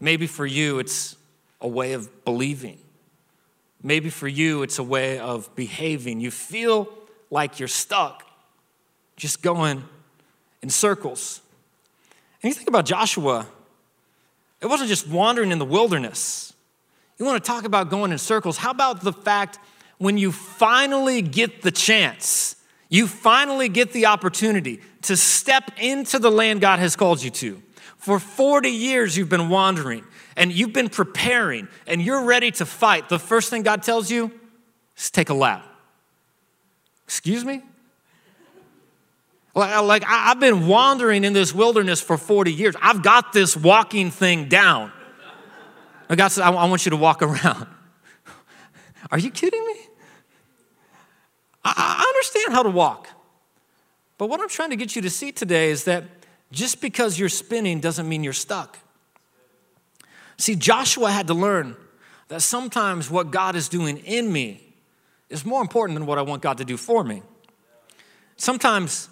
Maybe 0.00 0.26
for 0.26 0.46
you, 0.46 0.78
it's 0.78 1.16
a 1.60 1.68
way 1.68 1.92
of 1.92 2.24
believing. 2.24 2.78
Maybe 3.82 4.10
for 4.10 4.28
you, 4.28 4.62
it's 4.62 4.78
a 4.78 4.82
way 4.82 5.18
of 5.18 5.54
behaving. 5.54 6.20
You 6.20 6.30
feel 6.30 6.88
like 7.30 7.58
you're 7.58 7.68
stuck, 7.68 8.26
just 9.16 9.42
going 9.42 9.84
in 10.62 10.70
circles. 10.70 11.40
And 12.42 12.50
you 12.50 12.54
think 12.54 12.68
about 12.68 12.86
Joshua, 12.86 13.46
it 14.60 14.66
wasn't 14.66 14.88
just 14.88 15.08
wandering 15.08 15.52
in 15.52 15.58
the 15.58 15.64
wilderness. 15.64 16.52
You 17.18 17.24
want 17.24 17.42
to 17.42 17.46
talk 17.46 17.64
about 17.64 17.90
going 17.90 18.12
in 18.12 18.18
circles? 18.18 18.56
How 18.56 18.70
about 18.70 19.02
the 19.02 19.12
fact 19.12 19.58
when 19.98 20.18
you 20.18 20.30
finally 20.30 21.22
get 21.22 21.62
the 21.62 21.70
chance, 21.70 22.56
you 22.88 23.06
finally 23.06 23.68
get 23.68 23.92
the 23.92 24.06
opportunity 24.06 24.80
to 25.02 25.16
step 25.16 25.72
into 25.80 26.18
the 26.18 26.30
land 26.30 26.60
God 26.60 26.78
has 26.78 26.96
called 26.96 27.22
you 27.22 27.30
to? 27.30 27.62
For 27.98 28.18
40 28.18 28.70
years, 28.70 29.16
you've 29.16 29.28
been 29.28 29.48
wandering 29.48 30.04
and 30.36 30.52
you've 30.52 30.72
been 30.72 30.88
preparing 30.88 31.68
and 31.86 32.00
you're 32.00 32.24
ready 32.24 32.50
to 32.52 32.64
fight. 32.64 33.08
The 33.08 33.18
first 33.18 33.50
thing 33.50 33.62
God 33.62 33.82
tells 33.82 34.10
you 34.10 34.30
is 34.96 35.10
take 35.10 35.28
a 35.30 35.34
lap. 35.34 35.66
Excuse 37.04 37.44
me? 37.44 37.62
Like, 39.54 40.04
I've 40.06 40.38
been 40.38 40.68
wandering 40.68 41.24
in 41.24 41.32
this 41.32 41.52
wilderness 41.52 42.00
for 42.00 42.16
40 42.16 42.52
years. 42.52 42.76
I've 42.80 43.02
got 43.02 43.32
this 43.32 43.56
walking 43.56 44.12
thing 44.12 44.48
down. 44.48 44.92
God 46.14 46.28
said, 46.28 46.44
I 46.44 46.50
want 46.50 46.86
you 46.86 46.90
to 46.90 46.96
walk 46.96 47.22
around. 47.22 47.66
Are 49.10 49.18
you 49.18 49.30
kidding 49.30 49.66
me? 49.66 49.74
I 51.64 52.04
understand 52.14 52.54
how 52.54 52.62
to 52.62 52.70
walk. 52.70 53.08
But 54.16 54.28
what 54.28 54.40
I'm 54.40 54.48
trying 54.48 54.70
to 54.70 54.76
get 54.76 54.94
you 54.94 55.02
to 55.02 55.10
see 55.10 55.32
today 55.32 55.70
is 55.70 55.84
that 55.84 56.04
just 56.50 56.80
because 56.80 57.18
you're 57.18 57.28
spinning 57.28 57.80
doesn't 57.80 58.08
mean 58.08 58.24
you're 58.24 58.32
stuck. 58.32 58.78
See, 60.36 60.54
Joshua 60.54 61.10
had 61.10 61.26
to 61.26 61.34
learn 61.34 61.76
that 62.28 62.42
sometimes 62.42 63.10
what 63.10 63.30
God 63.30 63.56
is 63.56 63.68
doing 63.68 63.98
in 63.98 64.32
me 64.32 64.62
is 65.28 65.44
more 65.44 65.60
important 65.60 65.98
than 65.98 66.06
what 66.06 66.18
I 66.18 66.22
want 66.22 66.42
God 66.42 66.58
to 66.58 66.64
do 66.64 66.76
for 66.76 67.04
me. 67.04 67.22
Sometimes 68.36 69.08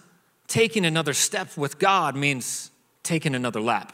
taking 0.47 0.87
another 0.87 1.13
step 1.13 1.57
with 1.57 1.79
God 1.79 2.17
means 2.17 2.71
taking 3.03 3.35
another 3.35 3.61
lap. 3.61 3.93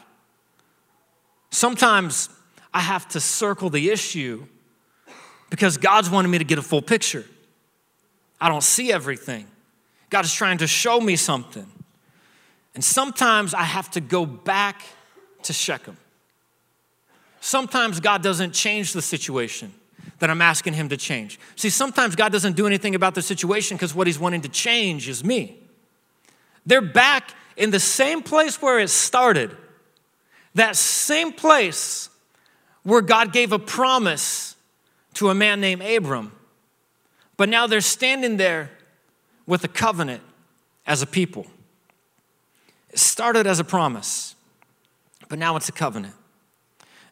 Sometimes 1.49 2.29
I 2.73 2.79
have 2.79 3.07
to 3.09 3.19
circle 3.19 3.69
the 3.69 3.89
issue 3.89 4.45
because 5.49 5.77
God's 5.77 6.09
wanting 6.09 6.31
me 6.31 6.37
to 6.37 6.43
get 6.43 6.57
a 6.57 6.63
full 6.63 6.81
picture. 6.81 7.25
I 8.39 8.49
don't 8.49 8.63
see 8.63 8.91
everything. 8.91 9.47
God 10.09 10.25
is 10.25 10.33
trying 10.33 10.59
to 10.59 10.67
show 10.67 10.99
me 10.99 11.15
something. 11.15 11.67
And 12.75 12.83
sometimes 12.83 13.53
I 13.53 13.63
have 13.63 13.91
to 13.91 14.01
go 14.01 14.25
back 14.25 14.81
to 15.43 15.53
Shechem. 15.53 15.97
Sometimes 17.39 17.99
God 17.99 18.23
doesn't 18.23 18.53
change 18.53 18.93
the 18.93 19.01
situation 19.01 19.73
that 20.19 20.29
I'm 20.29 20.41
asking 20.41 20.73
Him 20.73 20.89
to 20.89 20.97
change. 20.97 21.39
See, 21.55 21.69
sometimes 21.69 22.15
God 22.15 22.31
doesn't 22.31 22.55
do 22.55 22.65
anything 22.65 22.95
about 22.95 23.15
the 23.15 23.21
situation 23.21 23.77
because 23.77 23.93
what 23.93 24.07
He's 24.07 24.17
wanting 24.17 24.41
to 24.41 24.49
change 24.49 25.09
is 25.09 25.23
me. 25.23 25.57
They're 26.65 26.81
back 26.81 27.33
in 27.57 27.71
the 27.71 27.79
same 27.79 28.21
place 28.21 28.61
where 28.61 28.79
it 28.79 28.89
started, 28.89 29.55
that 30.55 30.75
same 30.75 31.33
place 31.33 32.09
where 32.83 33.01
God 33.01 33.33
gave 33.33 33.51
a 33.51 33.59
promise 33.59 34.55
to 35.15 35.29
a 35.29 35.35
man 35.35 35.61
named 35.61 35.81
Abram. 35.81 36.31
But 37.37 37.49
now 37.49 37.67
they're 37.67 37.81
standing 37.81 38.37
there 38.37 38.71
with 39.45 39.63
a 39.63 39.67
covenant 39.67 40.23
as 40.85 41.01
a 41.01 41.05
people. 41.05 41.47
Started 42.95 43.47
as 43.47 43.59
a 43.59 43.63
promise, 43.63 44.35
but 45.29 45.39
now 45.39 45.55
it's 45.55 45.69
a 45.69 45.71
covenant. 45.71 46.15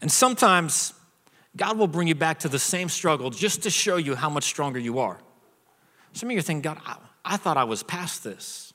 And 0.01 0.11
sometimes 0.11 0.93
God 1.55 1.77
will 1.77 1.87
bring 1.87 2.07
you 2.07 2.15
back 2.15 2.39
to 2.39 2.49
the 2.49 2.59
same 2.59 2.89
struggle 2.89 3.29
just 3.29 3.63
to 3.63 3.69
show 3.69 3.97
you 3.97 4.15
how 4.15 4.29
much 4.29 4.45
stronger 4.45 4.79
you 4.79 4.99
are. 4.99 5.19
Some 6.13 6.29
of 6.29 6.33
you 6.33 6.39
are 6.39 6.43
thinking, 6.43 6.61
God, 6.61 6.81
I, 6.85 6.97
I 7.23 7.37
thought 7.37 7.57
I 7.57 7.63
was 7.63 7.83
past 7.83 8.23
this. 8.23 8.73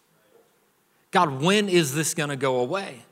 God, 1.11 1.42
when 1.42 1.69
is 1.69 1.95
this 1.95 2.14
going 2.14 2.29
to 2.29 2.37
go 2.37 2.61
away? 2.61 3.03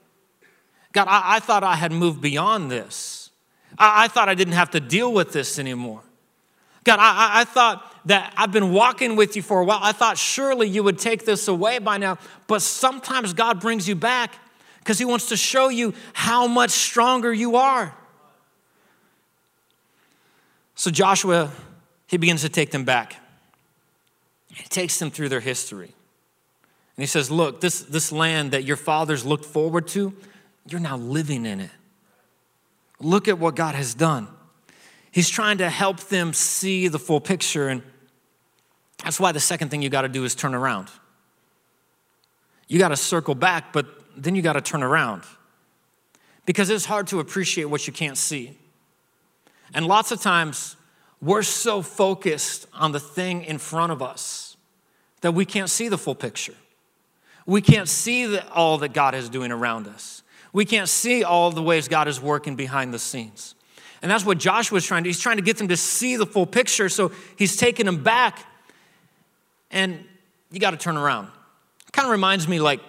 God, 0.93 1.09
I, 1.09 1.37
I, 1.37 1.41
thought 1.41 1.65
I 1.65 1.75
had 1.75 1.93
moved 1.93 2.21
beyond 2.21 2.71
this. 2.71 3.31
I, 3.79 4.05
I, 4.05 4.09
thought 4.09 4.29
I 4.29 4.35
didn't 4.35 4.55
have 4.55 4.71
to 4.71 4.81
deal 4.81 5.13
with 5.13 5.33
this 5.33 5.59
anymore. 5.59 6.03
God, 6.85 6.99
I, 7.01 7.41
I 7.41 7.45
thought 7.45 7.94
that 8.07 8.33
I've 8.37 8.53
been 8.53 8.73
walking 8.73 9.17
with 9.17 9.37
you 9.37 9.43
for 9.43 9.61
a 9.61 9.64
while. 9.64 9.81
I 9.83 9.93
thought 9.93 10.19
surely 10.19 10.69
you 10.69 10.83
would 10.83 10.99
take 10.99 11.25
this 11.25 11.49
away 11.49 11.79
by 11.79 11.97
now. 11.97 12.19
But 12.47 12.62
sometimes 12.62 13.33
God 13.33 13.61
brings 13.61 13.88
you 13.88 13.95
back 13.95 14.35
because 14.79 14.99
He 14.99 15.05
wants 15.05 15.29
to 15.31 15.37
show 15.37 15.69
you 15.69 15.95
how 16.12 16.47
much 16.47 16.71
stronger 16.71 17.33
you 17.33 17.57
are. 17.57 17.95
So 20.75 20.90
Joshua, 20.90 21.51
he 22.07 22.17
begins 22.17 22.43
to 22.43 22.49
take 22.49 22.71
them 22.71 22.85
back. 22.85 23.17
He 24.49 24.64
takes 24.64 24.99
them 24.99 25.11
through 25.11 25.29
their 25.29 25.40
history. 25.40 25.95
And 26.97 27.03
he 27.03 27.07
says, 27.07 27.31
Look, 27.31 27.61
this, 27.61 27.81
this 27.81 28.12
land 28.12 28.53
that 28.53 28.64
your 28.64 28.77
fathers 28.77 29.25
looked 29.25 29.45
forward 29.45 29.88
to, 29.88 30.12
you're 30.69 30.81
now 30.81 30.97
living 30.97 31.47
in 31.47 31.61
it. 31.61 31.71
Look 33.01 33.29
at 33.29 33.38
what 33.38 33.57
God 33.57 33.75
has 33.75 33.95
done. 33.95 34.29
He's 35.11 35.29
trying 35.29 35.59
to 35.59 35.71
help 35.71 36.01
them 36.01 36.33
see 36.33 36.88
the 36.88 36.99
full 36.99 37.21
picture. 37.21 37.69
And 37.69 37.83
that's 39.05 39.21
why 39.21 39.33
the 39.33 39.40
second 39.40 39.69
thing 39.69 39.83
you 39.83 39.90
got 39.90 40.03
to 40.03 40.09
do 40.09 40.25
is 40.25 40.35
turn 40.35 40.55
around. 40.55 40.88
You 42.67 42.79
got 42.79 42.88
to 42.88 42.97
circle 42.97 43.35
back, 43.35 43.73
but 43.73 43.87
then 44.17 44.35
you 44.35 44.43
got 44.43 44.55
to 44.55 44.61
turn 44.61 44.83
around 44.83 45.23
because 46.47 46.71
it's 46.71 46.87
hard 46.87 47.07
to 47.09 47.21
appreciate 47.21 47.67
what 47.67 47.87
you 47.87 47.93
can't 47.93 48.17
see. 48.17 48.59
And 49.75 49.87
lots 49.87 50.11
of 50.11 50.21
times, 50.21 50.77
we're 51.21 51.43
so 51.43 51.83
focused 51.83 52.67
on 52.73 52.93
the 52.93 53.01
thing 53.01 53.45
in 53.45 53.59
front 53.59 53.93
of 53.93 54.03
us 54.03 54.57
that 55.21 55.33
we 55.33 55.45
can't 55.45 55.71
see 55.71 55.88
the 55.88 55.99
full 55.99 56.14
picture. 56.14 56.55
We 57.47 57.61
can't 57.61 57.88
see 57.88 58.27
the, 58.27 58.49
all 58.53 58.79
that 58.79 58.93
God 58.93 59.14
is 59.14 59.29
doing 59.29 59.53
around 59.53 59.87
us. 59.87 60.23
We 60.53 60.64
can't 60.64 60.88
see 60.88 61.25
all 61.25 61.51
the 61.51 61.62
ways 61.62 61.88
God 61.88 62.09
is 62.09 62.21
working 62.21 62.57
behind 62.57 62.95
the 62.95 62.99
scenes. 62.99 63.55
And 64.01 64.11
that's 64.11 64.25
what 64.25 64.38
Joshua's 64.38 64.85
trying 64.85 65.05
to 65.05 65.09
He's 65.09 65.19
trying 65.19 65.37
to 65.37 65.43
get 65.43 65.57
them 65.57 65.69
to 65.69 65.77
see 65.77 66.17
the 66.17 66.27
full 66.27 66.47
picture. 66.47 66.88
So 66.88 67.11
he's 67.37 67.57
taking 67.57 67.87
them 67.87 68.03
back. 68.03 68.45
And 69.75 70.05
you 70.51 70.61
got 70.61 70.71
to 70.71 70.77
turn 70.79 70.97
around. 70.97 71.29
Kind 71.93 72.07
of 72.07 72.13
reminds 72.13 72.49
me 72.49 72.61
like 72.61 72.81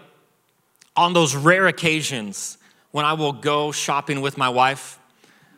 on 0.96 1.14
those 1.14 1.36
rare 1.36 1.68
occasions 1.68 2.58
when 2.92 3.04
I 3.04 3.14
will 3.14 3.34
go 3.34 3.74
shopping 3.74 4.22
with 4.22 4.38
my 4.38 4.48
wife. 4.48 5.00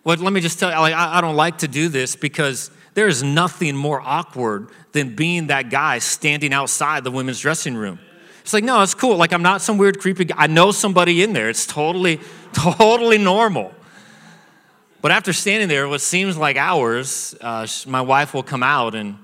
Well, 0.04 0.16
let 0.18 0.34
me 0.34 0.40
just 0.40 0.58
tell 0.58 0.72
you, 0.72 0.80
like, 0.80 0.94
I, 0.94 1.18
I 1.18 1.22
don't 1.22 1.36
like 1.36 1.60
to 1.60 1.68
do 1.68 1.90
this 1.90 2.16
because 2.16 2.72
there 2.94 3.08
is 3.08 3.22
nothing 3.22 3.76
more 3.76 4.02
awkward 4.02 4.70
than 4.94 5.16
being 5.16 5.48
that 5.48 5.70
guy 5.70 6.00
standing 6.00 6.54
outside 6.54 7.04
the 7.04 7.12
women's 7.12 7.42
dressing 7.42 7.76
room. 7.76 8.00
It's 8.42 8.54
like, 8.54 8.64
no, 8.64 8.82
it's 8.82 8.94
cool. 8.94 9.18
Like, 9.18 9.34
I'm 9.34 9.42
not 9.42 9.62
some 9.62 9.78
weird, 9.78 10.00
creepy 10.00 10.26
guy. 10.26 10.36
I 10.38 10.48
know 10.48 10.72
somebody 10.72 11.22
in 11.22 11.34
there. 11.34 11.50
It's 11.50 11.68
totally, 11.68 12.22
totally 12.54 13.18
normal. 13.18 13.74
But 15.02 15.12
after 15.12 15.34
standing 15.34 15.68
there, 15.68 15.90
what 15.90 16.00
seems 16.00 16.38
like 16.38 16.56
hours, 16.56 17.36
uh, 17.42 17.68
my 17.86 18.02
wife 18.02 18.34
will 18.34 18.44
come 18.44 18.64
out 18.64 18.96
and, 18.96 19.20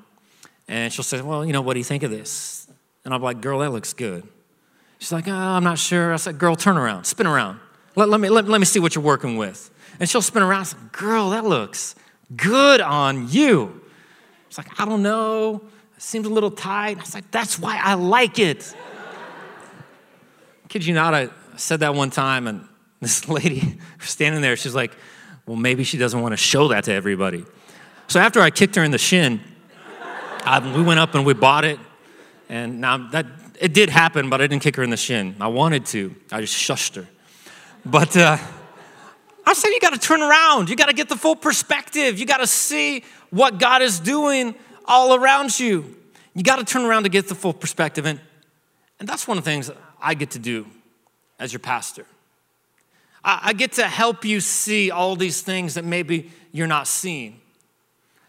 and 0.68 0.92
she'll 0.92 1.04
say, 1.04 1.22
Well, 1.22 1.46
you 1.46 1.54
know, 1.54 1.62
what 1.62 1.74
do 1.74 1.80
you 1.80 1.84
think 1.84 2.04
of 2.04 2.12
this? 2.12 2.68
And 3.06 3.14
I'm 3.14 3.22
like, 3.22 3.42
Girl, 3.42 3.60
that 3.60 3.72
looks 3.72 3.94
good. 3.94 4.24
She's 5.00 5.12
like, 5.12 5.28
oh, 5.28 5.34
I'm 5.34 5.64
not 5.64 5.78
sure. 5.78 6.14
I 6.14 6.18
said, 6.18 6.38
Girl, 6.38 6.56
turn 6.56 6.78
around, 6.78 7.06
spin 7.06 7.28
around. 7.28 7.60
Let, 7.96 8.10
let, 8.10 8.20
me, 8.20 8.30
let, 8.30 8.48
let 8.48 8.60
me 8.60 8.66
see 8.66 8.80
what 8.80 8.96
you're 8.96 9.04
working 9.04 9.38
with. 9.38 9.70
And 10.00 10.10
she'll 10.10 10.22
spin 10.22 10.42
around. 10.42 10.62
I 10.62 10.64
said, 10.64 10.92
Girl, 10.92 11.32
that 11.32 11.46
looks 11.46 11.96
good 12.36 12.82
on 12.82 13.30
you. 13.30 13.82
She's 14.50 14.58
like, 14.58 14.80
I 14.80 14.86
don't 14.86 15.04
know. 15.04 15.62
It 15.96 16.02
seems 16.02 16.26
a 16.26 16.30
little 16.30 16.52
tight. 16.52 16.98
I 16.98 17.02
was 17.02 17.14
like, 17.14 17.30
That's 17.32 17.60
why 17.60 17.80
I 17.84 17.96
like 17.96 18.40
it 18.40 18.74
kid 20.70 20.86
you 20.86 20.94
not, 20.94 21.14
I 21.14 21.30
said 21.58 21.82
that 21.82 21.94
one 21.94 22.10
time, 22.10 22.48
and 22.48 22.68
this 23.02 23.28
lady 23.28 23.78
standing 24.00 24.42
there, 24.42 24.56
she's 24.56 24.76
like, 24.76 24.96
well, 25.46 25.58
maybe 25.58 25.84
she 25.84 25.98
doesn't 25.98 26.22
want 26.22 26.32
to 26.32 26.38
show 26.38 26.70
that 26.70 26.86
to 26.86 26.94
everybody. 26.94 27.46
So 28.08 28.20
after 28.20 28.40
I 28.40 28.50
kicked 28.50 28.76
her 28.76 28.84
in 28.84 28.92
the 28.92 28.98
shin, 28.98 29.42
I, 30.46 30.76
we 30.76 30.84
went 30.84 31.00
up 31.00 31.16
and 31.16 31.26
we 31.26 31.34
bought 31.34 31.66
it. 31.66 31.80
And 32.50 32.82
now 32.82 32.98
that 33.10 33.26
it 33.60 33.74
did 33.74 33.90
happen, 33.90 34.30
but 34.30 34.42
I 34.42 34.48
didn't 34.48 34.64
kick 34.64 34.76
her 34.76 34.84
in 34.84 34.90
the 34.90 34.98
shin. 34.98 35.36
I 35.40 35.48
wanted 35.48 35.86
to. 35.88 36.14
I 36.32 36.42
just 36.42 36.56
shushed 36.56 36.96
her. 36.96 37.08
But 37.86 38.16
uh, 38.18 38.38
I 39.46 39.54
said, 39.54 39.70
you 39.70 39.80
got 39.80 39.94
to 39.94 40.00
turn 40.00 40.22
around. 40.22 40.70
You 40.70 40.76
got 40.76 40.88
to 40.88 40.94
get 40.94 41.10
the 41.10 41.16
full 41.16 41.36
perspective. 41.36 42.20
You 42.20 42.26
got 42.26 42.38
to 42.38 42.48
see 42.48 43.04
what 43.30 43.60
God 43.60 43.82
is 43.82 44.00
doing 44.00 44.56
all 44.86 45.16
around 45.16 45.60
you. 45.60 45.96
You 46.34 46.44
got 46.44 46.58
to 46.58 46.66
turn 46.66 46.84
around 46.84 47.04
to 47.04 47.10
get 47.10 47.28
the 47.28 47.36
full 47.36 47.54
perspective. 47.54 48.06
And, 48.06 48.20
and 49.00 49.08
that's 49.08 49.28
one 49.28 49.38
of 49.38 49.44
the 49.44 49.50
things 49.50 49.72
I 50.02 50.14
get 50.14 50.32
to 50.32 50.40
do 50.40 50.66
as 51.40 51.54
your 51.54 51.60
pastor. 51.60 52.06
I, 53.24 53.40
I 53.44 53.54
get 53.54 53.74
to 53.74 53.88
help 53.88 54.26
you 54.26 54.40
see 54.40 54.92
all 54.92 55.16
these 55.16 55.42
things 55.42 55.76
that 55.76 55.86
maybe 55.86 56.32
you're 56.52 56.68
not 56.68 56.88
seeing. 56.88 57.40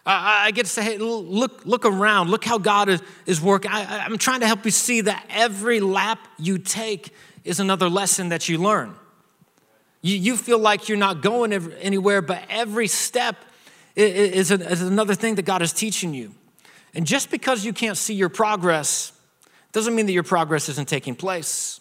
I, 0.07 0.47
I 0.47 0.51
get 0.51 0.67
to 0.67 0.71
say, 0.71 0.83
hey, 0.83 0.99
look, 0.99 1.65
look 1.65 1.85
around, 1.85 2.31
look 2.31 2.45
how 2.45 2.59
God 2.59 2.89
is, 2.89 3.03
is 3.27 3.41
working. 3.41 3.71
I, 3.71 4.05
I'm 4.05 4.19
trying 4.19 4.41
to 4.41 4.47
help 4.47 4.65
you 4.65 4.71
see 4.71 5.03
that 5.03 5.25
every 5.31 5.81
lap 5.81 6.19
you 6.39 6.59
take 6.59 7.15
is 7.45 7.61
another 7.61 7.89
lesson 7.89 8.29
that 8.29 8.49
you 8.49 8.59
learn. 8.59 8.95
You, 10.03 10.17
you 10.17 10.37
feel 10.37 10.59
like 10.59 10.89
you're 10.89 10.99
not 10.99 11.23
going 11.23 11.53
anywhere, 11.53 12.21
but 12.21 12.43
every 12.51 12.89
step 12.89 13.37
is, 13.97 14.51
is 14.51 14.83
another 14.83 15.15
thing 15.15 15.37
that 15.37 15.45
God 15.45 15.63
is 15.63 15.73
teaching 15.73 16.13
you. 16.13 16.35
And 16.95 17.07
just 17.07 17.31
because 17.31 17.65
you 17.65 17.73
can't 17.73 17.97
see 17.97 18.15
your 18.15 18.29
progress 18.29 19.13
doesn't 19.73 19.95
mean 19.95 20.07
that 20.07 20.13
your 20.13 20.23
progress 20.23 20.69
isn't 20.69 20.89
taking 20.89 21.17
place. 21.17 21.81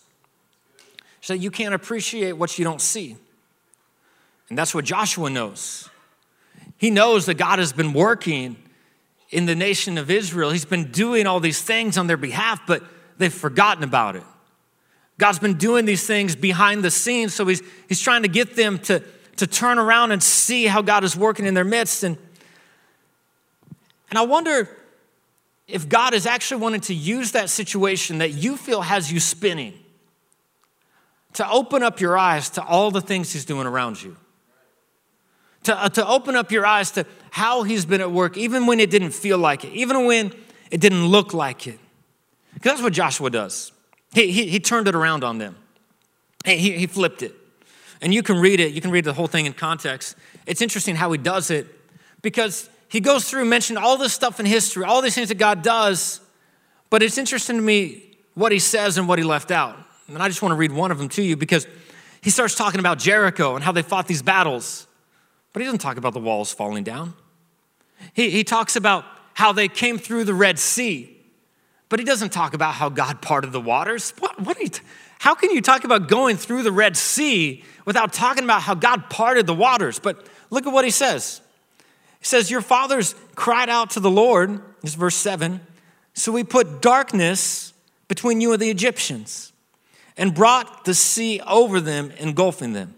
So 1.22 1.34
you 1.34 1.52
can't 1.52 1.74
appreciate 1.74 2.34
what 2.34 2.58
you 2.58 2.66
don't 2.66 2.82
see. 2.82 3.16
And 4.50 4.58
that's 4.58 4.74
what 4.74 4.86
Joshua 4.86 5.30
knows. 5.30 5.90
He 6.78 6.90
knows 6.90 7.26
that 7.28 7.36
God 7.36 7.60
has 7.60 7.74
been 7.74 7.94
working 7.94 8.58
in 9.30 9.46
the 9.46 9.56
nation 9.56 9.98
of 9.98 10.12
Israel. 10.12 10.52
He's 10.52 10.66
been 10.66 10.92
doing 10.92 11.26
all 11.26 11.40
these 11.40 11.62
things 11.62 11.98
on 11.98 12.08
their 12.08 12.18
behalf, 12.18 12.62
but 12.68 12.84
they've 13.18 13.34
forgotten 13.34 13.84
about 13.84 14.16
it. 14.16 14.24
God's 15.18 15.40
been 15.40 15.58
doing 15.58 15.86
these 15.86 16.06
things 16.06 16.36
behind 16.36 16.84
the 16.84 16.92
scenes, 16.92 17.34
so 17.34 17.46
he's, 17.46 17.62
he's 17.88 18.02
trying 18.02 18.24
to 18.24 18.28
get 18.28 18.56
them 18.56 18.80
to, 18.80 19.02
to 19.38 19.48
turn 19.48 19.80
around 19.80 20.12
and 20.12 20.22
see 20.22 20.66
how 20.66 20.82
God 20.82 21.04
is 21.04 21.16
working 21.16 21.46
in 21.46 21.54
their 21.54 21.64
midst. 21.64 22.04
And, 22.04 22.18
and 24.10 24.18
I 24.18 24.24
wonder 24.24 24.70
if 25.68 25.88
God 25.88 26.14
is 26.14 26.26
actually 26.26 26.62
wanting 26.62 26.82
to 26.82 26.94
use 26.94 27.32
that 27.32 27.50
situation 27.50 28.20
that 28.20 28.32
you 28.32 28.58
feel 28.58 28.82
has 28.82 29.12
you 29.12 29.20
spinning 29.20 29.74
to 31.34 31.50
open 31.50 31.84
up 31.84 32.00
your 32.00 32.18
eyes 32.18 32.50
to 32.52 32.64
all 32.64 32.92
the 32.92 33.02
things 33.02 33.34
He's 33.34 33.46
doing 33.46 33.66
around 33.66 34.02
you. 34.02 34.18
To, 35.64 35.84
uh, 35.84 35.90
to 35.90 36.08
open 36.08 36.36
up 36.36 36.52
your 36.52 36.66
eyes 36.66 36.92
to 36.92 37.06
how 37.32 37.64
He's 37.64 37.86
been 37.86 38.02
at 38.02 38.12
work, 38.12 38.38
even 38.38 38.66
when 38.66 38.80
it 38.80 38.90
didn't 38.90 39.12
feel 39.12 39.38
like 39.38 39.64
it, 39.64 39.72
even 39.74 40.06
when 40.06 40.34
it 40.72 40.82
didn't 40.82 41.06
look 41.08 41.34
like 41.34 41.68
it. 41.68 41.80
Because 42.54 42.74
that's 42.74 42.82
what 42.82 42.94
Joshua 42.94 43.30
does. 43.30 43.72
He, 44.14 44.32
he, 44.32 44.48
he 44.48 44.60
turned 44.60 44.88
it 44.88 44.96
around 44.96 45.24
on 45.24 45.38
them, 45.38 45.56
he, 46.46 46.74
he, 46.74 46.88
flipped 46.88 47.24
it. 47.24 47.34
And 48.02 48.14
you 48.14 48.22
can 48.22 48.38
read 48.38 48.60
it, 48.60 48.74
you 48.74 48.82
can 48.82 48.92
read 48.92 49.06
the 49.06 49.14
whole 49.14 49.28
thing 49.28 49.46
in 49.46 49.54
context. 49.54 50.16
It's 50.46 50.62
interesting 50.62 50.96
how 50.96 51.12
he 51.12 51.18
does 51.18 51.50
it 51.50 51.68
because 52.22 52.70
he 52.90 53.00
goes 53.00 53.30
through 53.30 53.46
mentioned 53.46 53.80
all 53.80 53.98
this 53.98 54.14
stuff 54.14 54.40
in 54.40 54.46
history, 54.46 54.84
all 54.84 55.02
these 55.02 55.16
things 55.16 55.30
that 55.30 55.38
God 55.38 55.62
does, 55.62 56.20
but 56.90 57.02
it's 57.02 57.18
interesting 57.18 57.56
to 57.56 57.62
me 57.62 58.18
what 58.36 58.52
he 58.52 58.60
says 58.60 58.98
and 58.98 59.08
what 59.08 59.20
he 59.20 59.26
left 59.26 59.52
out. 59.52 59.78
And 60.08 60.22
I 60.22 60.28
just 60.28 60.42
want 60.42 60.52
to 60.52 60.58
read 60.58 60.72
one 60.72 60.92
of 60.92 60.98
them 60.98 61.10
to 61.10 61.24
you 61.24 61.38
because 61.38 61.66
he 62.22 62.30
starts 62.30 62.56
talking 62.56 62.80
about 62.80 63.00
Jericho 63.00 63.56
and 63.56 63.64
how 63.64 63.72
they 63.72 63.82
fought 63.82 64.08
these 64.08 64.22
battles, 64.22 64.86
but 65.54 65.62
he 65.62 65.66
doesn't 65.66 65.80
talk 65.80 65.98
about 65.98 66.14
the 66.14 66.20
walls 66.20 66.52
falling 66.52 66.84
down. 66.84 67.14
He, 68.14 68.30
he 68.32 68.44
talks 68.44 68.76
about 68.76 69.06
how 69.36 69.54
they 69.54 69.68
came 69.68 69.98
through 69.98 70.26
the 70.26 70.34
Red 70.34 70.60
Sea, 70.60 71.16
but 71.90 72.00
he 72.00 72.06
doesn't 72.06 72.32
talk 72.32 72.54
about 72.54 72.74
how 72.74 72.90
God 72.90 73.22
parted 73.22 73.52
the 73.52 73.62
waters. 73.62 74.14
What, 74.20 74.40
what 74.40 74.60
you, 74.60 74.70
how 75.20 75.36
can 75.36 75.52
you 75.52 75.62
talk 75.62 75.84
about 75.84 76.10
going 76.10 76.38
through 76.38 76.64
the 76.64 76.72
Red 76.72 76.98
Sea 76.98 77.64
without 77.86 78.12
talking 78.12 78.44
about 78.44 78.64
how 78.64 78.74
God 78.74 79.10
parted 79.10 79.48
the 79.48 79.54
waters? 79.54 80.00
But 80.00 80.28
look 80.50 80.68
at 80.68 80.74
what 80.74 80.86
he 80.86 80.92
says. 80.92 81.40
He 82.20 82.26
says, 82.26 82.50
Your 82.50 82.62
fathers 82.62 83.16
cried 83.36 83.70
out 83.70 83.92
to 83.92 84.00
the 84.00 84.12
Lord, 84.12 84.62
this 84.82 84.92
is 84.92 84.96
verse 84.96 85.16
7. 85.16 85.62
So 86.14 86.32
we 86.32 86.44
put 86.44 86.82
darkness 86.82 87.74
between 88.08 88.42
you 88.42 88.54
and 88.54 88.62
the 88.62 88.70
Egyptians 88.70 89.54
and 90.18 90.34
brought 90.34 90.86
the 90.86 90.94
sea 90.94 91.42
over 91.42 91.80
them, 91.80 92.12
engulfing 92.12 92.74
them. 92.74 92.96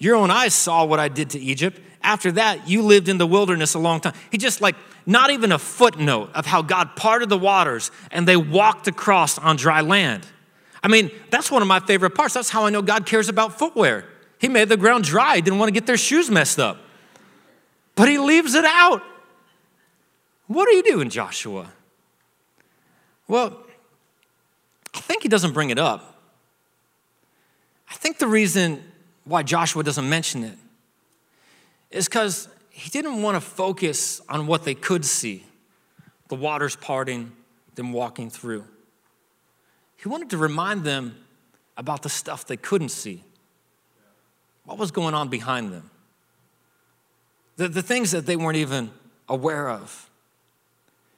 Your 0.00 0.16
own 0.16 0.32
eyes 0.32 0.52
saw 0.52 0.84
what 0.84 0.98
I 0.98 1.06
did 1.06 1.30
to 1.30 1.38
Egypt. 1.38 1.80
After 2.02 2.32
that, 2.32 2.68
you 2.68 2.82
lived 2.82 3.08
in 3.08 3.18
the 3.18 3.26
wilderness 3.26 3.74
a 3.74 3.78
long 3.78 4.00
time. 4.00 4.14
He 4.32 4.38
just 4.38 4.60
like, 4.60 4.74
not 5.06 5.30
even 5.30 5.52
a 5.52 5.58
footnote 5.58 6.30
of 6.34 6.46
how 6.46 6.62
God 6.62 6.96
parted 6.96 7.28
the 7.28 7.38
waters 7.38 7.92
and 8.10 8.26
they 8.26 8.36
walked 8.36 8.88
across 8.88 9.38
on 9.38 9.54
dry 9.54 9.80
land. 9.82 10.26
I 10.82 10.88
mean, 10.88 11.12
that's 11.30 11.52
one 11.52 11.62
of 11.62 11.68
my 11.68 11.78
favorite 11.78 12.16
parts. 12.16 12.34
That's 12.34 12.50
how 12.50 12.66
I 12.66 12.70
know 12.70 12.82
God 12.82 13.06
cares 13.06 13.28
about 13.28 13.56
footwear. 13.56 14.06
He 14.40 14.48
made 14.48 14.68
the 14.68 14.76
ground 14.76 15.04
dry, 15.04 15.38
didn't 15.38 15.60
want 15.60 15.68
to 15.68 15.74
get 15.74 15.86
their 15.86 15.96
shoes 15.96 16.28
messed 16.28 16.58
up 16.58 16.78
but 18.00 18.08
he 18.08 18.16
leaves 18.16 18.54
it 18.54 18.64
out. 18.64 19.02
What 20.46 20.66
are 20.66 20.72
you 20.72 20.82
doing, 20.82 21.10
Joshua? 21.10 21.70
Well, 23.28 23.58
I 24.94 25.00
think 25.00 25.22
he 25.22 25.28
doesn't 25.28 25.52
bring 25.52 25.68
it 25.68 25.78
up. 25.78 26.18
I 27.90 27.94
think 27.94 28.16
the 28.16 28.26
reason 28.26 28.82
why 29.24 29.42
Joshua 29.42 29.82
doesn't 29.82 30.08
mention 30.08 30.44
it 30.44 30.58
is 31.90 32.06
because 32.06 32.48
he 32.70 32.90
didn't 32.90 33.22
want 33.22 33.36
to 33.36 33.40
focus 33.40 34.20
on 34.28 34.46
what 34.46 34.64
they 34.64 34.74
could 34.74 35.04
see 35.04 35.44
the 36.28 36.36
waters 36.36 36.76
parting, 36.76 37.32
them 37.74 37.92
walking 37.92 38.30
through. 38.30 38.64
He 39.96 40.08
wanted 40.08 40.30
to 40.30 40.36
remind 40.36 40.84
them 40.84 41.16
about 41.76 42.02
the 42.02 42.08
stuff 42.08 42.46
they 42.46 42.56
couldn't 42.56 42.90
see. 42.90 43.24
What 44.64 44.78
was 44.78 44.92
going 44.92 45.14
on 45.14 45.28
behind 45.28 45.72
them? 45.72 45.90
the, 47.60 47.68
the 47.68 47.82
things 47.82 48.12
that 48.12 48.24
they 48.24 48.36
weren't 48.36 48.56
even 48.56 48.90
aware 49.28 49.68
of. 49.68 50.08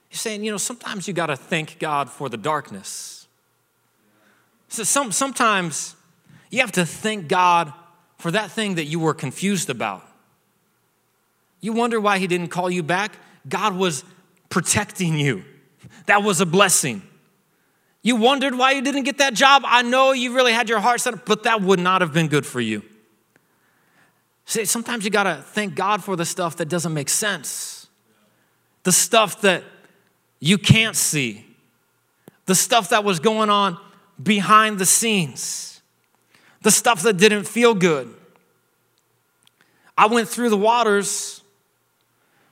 He's 0.08 0.20
saying, 0.20 0.42
you 0.42 0.50
know, 0.50 0.58
sometimes 0.58 1.06
you 1.06 1.14
got 1.14 1.26
to 1.26 1.36
thank 1.36 1.78
God 1.78 2.10
for 2.10 2.28
the 2.28 2.36
darkness. 2.36 3.28
So 4.66 4.82
some, 4.82 5.12
sometimes 5.12 5.94
you 6.50 6.58
have 6.58 6.72
to 6.72 6.84
thank 6.84 7.28
God 7.28 7.72
for 8.22 8.30
that 8.30 8.52
thing 8.52 8.76
that 8.76 8.84
you 8.84 9.00
were 9.00 9.14
confused 9.14 9.68
about. 9.68 10.08
You 11.60 11.72
wonder 11.72 12.00
why 12.00 12.18
he 12.18 12.28
didn't 12.28 12.50
call 12.50 12.70
you 12.70 12.84
back? 12.84 13.10
God 13.48 13.74
was 13.74 14.04
protecting 14.48 15.18
you. 15.18 15.42
That 16.06 16.22
was 16.22 16.40
a 16.40 16.46
blessing. 16.46 17.02
You 18.00 18.14
wondered 18.14 18.54
why 18.56 18.72
you 18.72 18.80
didn't 18.80 19.02
get 19.02 19.18
that 19.18 19.34
job. 19.34 19.62
I 19.66 19.82
know 19.82 20.12
you 20.12 20.36
really 20.36 20.52
had 20.52 20.68
your 20.68 20.78
heart 20.78 21.00
set, 21.00 21.26
but 21.26 21.42
that 21.42 21.62
would 21.62 21.80
not 21.80 22.00
have 22.00 22.12
been 22.12 22.28
good 22.28 22.46
for 22.46 22.60
you. 22.60 22.84
See, 24.44 24.66
sometimes 24.66 25.04
you 25.04 25.10
got 25.10 25.24
to 25.24 25.42
thank 25.42 25.74
God 25.74 26.04
for 26.04 26.14
the 26.14 26.24
stuff 26.24 26.56
that 26.58 26.68
doesn't 26.68 26.94
make 26.94 27.08
sense, 27.08 27.88
the 28.84 28.92
stuff 28.92 29.40
that 29.40 29.64
you 30.38 30.58
can't 30.58 30.94
see, 30.94 31.44
the 32.46 32.54
stuff 32.54 32.90
that 32.90 33.02
was 33.02 33.18
going 33.18 33.50
on 33.50 33.78
behind 34.22 34.78
the 34.78 34.86
scenes, 34.86 35.71
the 36.62 36.70
stuff 36.70 37.02
that 37.02 37.16
didn't 37.16 37.44
feel 37.44 37.74
good. 37.74 38.12
I 39.96 40.06
went 40.06 40.28
through 40.28 40.48
the 40.48 40.56
waters, 40.56 41.42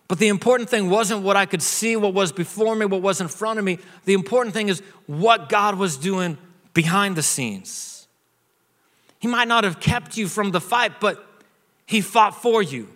but 0.08 0.18
the 0.18 0.28
important 0.28 0.68
thing 0.68 0.90
wasn't 0.90 1.22
what 1.22 1.36
I 1.36 1.46
could 1.46 1.62
see, 1.62 1.96
what 1.96 2.12
was 2.12 2.32
before 2.32 2.74
me, 2.76 2.84
what 2.86 3.00
was 3.00 3.20
in 3.20 3.28
front 3.28 3.58
of 3.58 3.64
me. 3.64 3.78
The 4.04 4.12
important 4.12 4.54
thing 4.54 4.68
is 4.68 4.82
what 5.06 5.48
God 5.48 5.76
was 5.76 5.96
doing 5.96 6.36
behind 6.74 7.16
the 7.16 7.22
scenes. 7.22 8.08
He 9.18 9.28
might 9.28 9.48
not 9.48 9.64
have 9.64 9.80
kept 9.80 10.16
you 10.16 10.28
from 10.28 10.50
the 10.50 10.60
fight, 10.60 11.00
but 11.00 11.24
He 11.86 12.00
fought 12.00 12.34
for 12.34 12.62
you. 12.62 12.88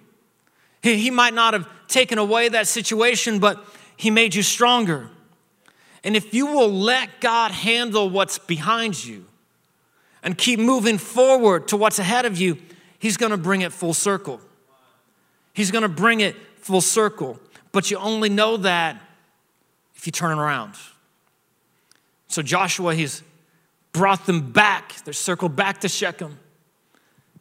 He, 0.83 1.11
might 1.11 1.33
not 1.33 1.55
have 1.55 1.67
taken 1.89 2.19
away 2.19 2.51
that 2.51 2.67
situation, 2.69 3.39
but 3.39 3.65
He 3.97 4.11
made 4.11 4.35
you 4.35 4.43
stronger. 4.43 5.09
And 6.03 6.15
if 6.15 6.35
you 6.35 6.47
will 6.47 6.71
let 6.71 7.21
God 7.21 7.53
handle 7.53 8.11
what's 8.11 8.39
behind 8.39 9.03
you 9.03 9.25
and 10.25 10.37
keep 10.37 10.59
moving 10.59 10.99
forward 10.99 11.69
to 11.69 11.77
what's 11.77 12.01
ahead 12.01 12.25
of 12.25 12.37
you, 12.37 12.59
He's 13.05 13.19
gonna 13.19 13.37
bring 13.37 13.61
it 13.61 13.71
full 13.71 13.93
circle. 13.93 14.41
He's 15.53 15.71
gonna 15.71 15.91
bring 15.91 16.21
it 16.21 16.35
full 16.57 16.81
circle. 16.81 17.39
But 17.71 17.91
you 17.91 17.99
only 17.99 18.31
know 18.31 18.57
that 18.57 18.99
if 19.95 20.07
you 20.07 20.11
turn 20.11 20.39
around. 20.39 20.73
So 22.29 22.41
Joshua, 22.41 22.95
he's 22.95 23.23
brought 23.93 24.25
them 24.25 24.53
back. 24.53 24.95
They're 25.05 25.13
circled 25.13 25.55
back 25.55 25.83
to 25.83 25.89
Shechem. 25.91 26.39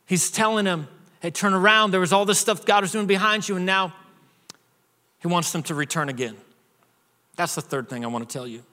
He's 0.06 0.30
telling 0.30 0.66
them, 0.66 0.90
hey, 1.22 1.32
turn 1.32 1.54
around. 1.54 1.92
There 1.92 2.02
was 2.02 2.12
all 2.12 2.26
this 2.26 2.40
stuff 2.40 2.66
God 2.66 2.84
was 2.84 2.92
doing 2.92 3.08
behind 3.08 3.48
you, 3.48 3.56
and 3.56 3.66
now 3.66 3.94
he 5.20 5.30
wants 5.30 5.54
them 5.54 5.64
to 5.64 5.76
return 5.76 6.10
again. 6.10 6.36
That's 7.38 7.56
the 7.56 7.62
third 7.62 7.88
thing 7.88 8.04
I 8.04 8.10
want 8.10 8.28
to 8.28 8.34
tell 8.34 8.46
you, 8.46 8.64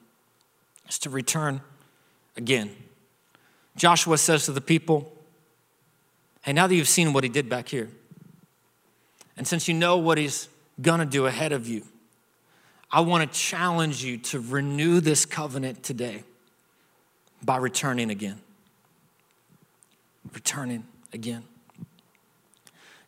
is 0.89 0.99
to 0.99 1.09
return 1.09 1.61
again. 2.35 2.75
Joshua 3.75 4.17
says 4.17 4.45
to 4.45 4.51
the 4.51 4.61
people, 4.61 5.11
hey, 6.41 6.53
now 6.53 6.67
that 6.67 6.75
you've 6.75 6.87
seen 6.87 7.13
what 7.13 7.23
he 7.23 7.29
did 7.29 7.49
back 7.49 7.69
here, 7.69 7.89
and 9.37 9.47
since 9.47 9.67
you 9.67 9.73
know 9.73 9.97
what 9.97 10.17
he's 10.17 10.49
gonna 10.81 11.05
do 11.05 11.25
ahead 11.25 11.51
of 11.51 11.67
you, 11.67 11.83
I 12.91 13.01
want 13.01 13.31
to 13.31 13.39
challenge 13.39 14.03
you 14.03 14.17
to 14.17 14.39
renew 14.39 14.99
this 14.99 15.25
covenant 15.25 15.81
today 15.81 16.23
by 17.41 17.57
returning 17.57 18.09
again. 18.09 18.41
Returning 20.33 20.85
again. 21.13 21.43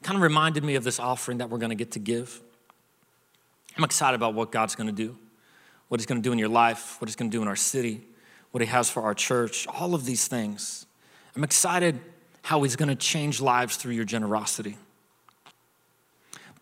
Kind 0.02 0.16
of 0.16 0.22
reminded 0.22 0.64
me 0.64 0.76
of 0.76 0.84
this 0.84 1.00
offering 1.00 1.40
that 1.40 1.50
we're 1.50 1.58
to 1.70 1.76
get 1.76 1.92
to 1.92 2.00
give. 2.00 2.42
I'm 3.78 3.84
excited 3.84 4.16
about 4.16 4.34
what 4.34 4.52
God's 4.52 4.76
to 4.88 4.94
do, 4.94 5.18
what 5.90 6.00
He's 6.00 6.06
to 6.22 6.26
do 6.26 6.32
in 6.32 6.40
your 6.40 6.50
life, 6.50 7.00
what 7.02 7.10
He's 7.10 7.16
to 7.30 7.38
do 7.38 7.42
in 7.42 7.48
our 7.48 7.56
city, 7.56 8.02
what 8.54 8.62
He 8.62 8.68
has 8.68 8.88
for 8.88 9.02
our 9.02 9.16
church, 9.16 9.66
all 9.68 9.96
of 9.96 10.06
these 10.06 10.28
things. 10.28 10.86
I'm 11.36 11.44
excited 11.44 12.00
how 12.44 12.62
He's 12.62 12.76
to 12.90 12.96
change 12.96 13.42
lives 13.42 13.78
through 13.78 13.94
your 13.94 14.06
generosity. 14.06 14.78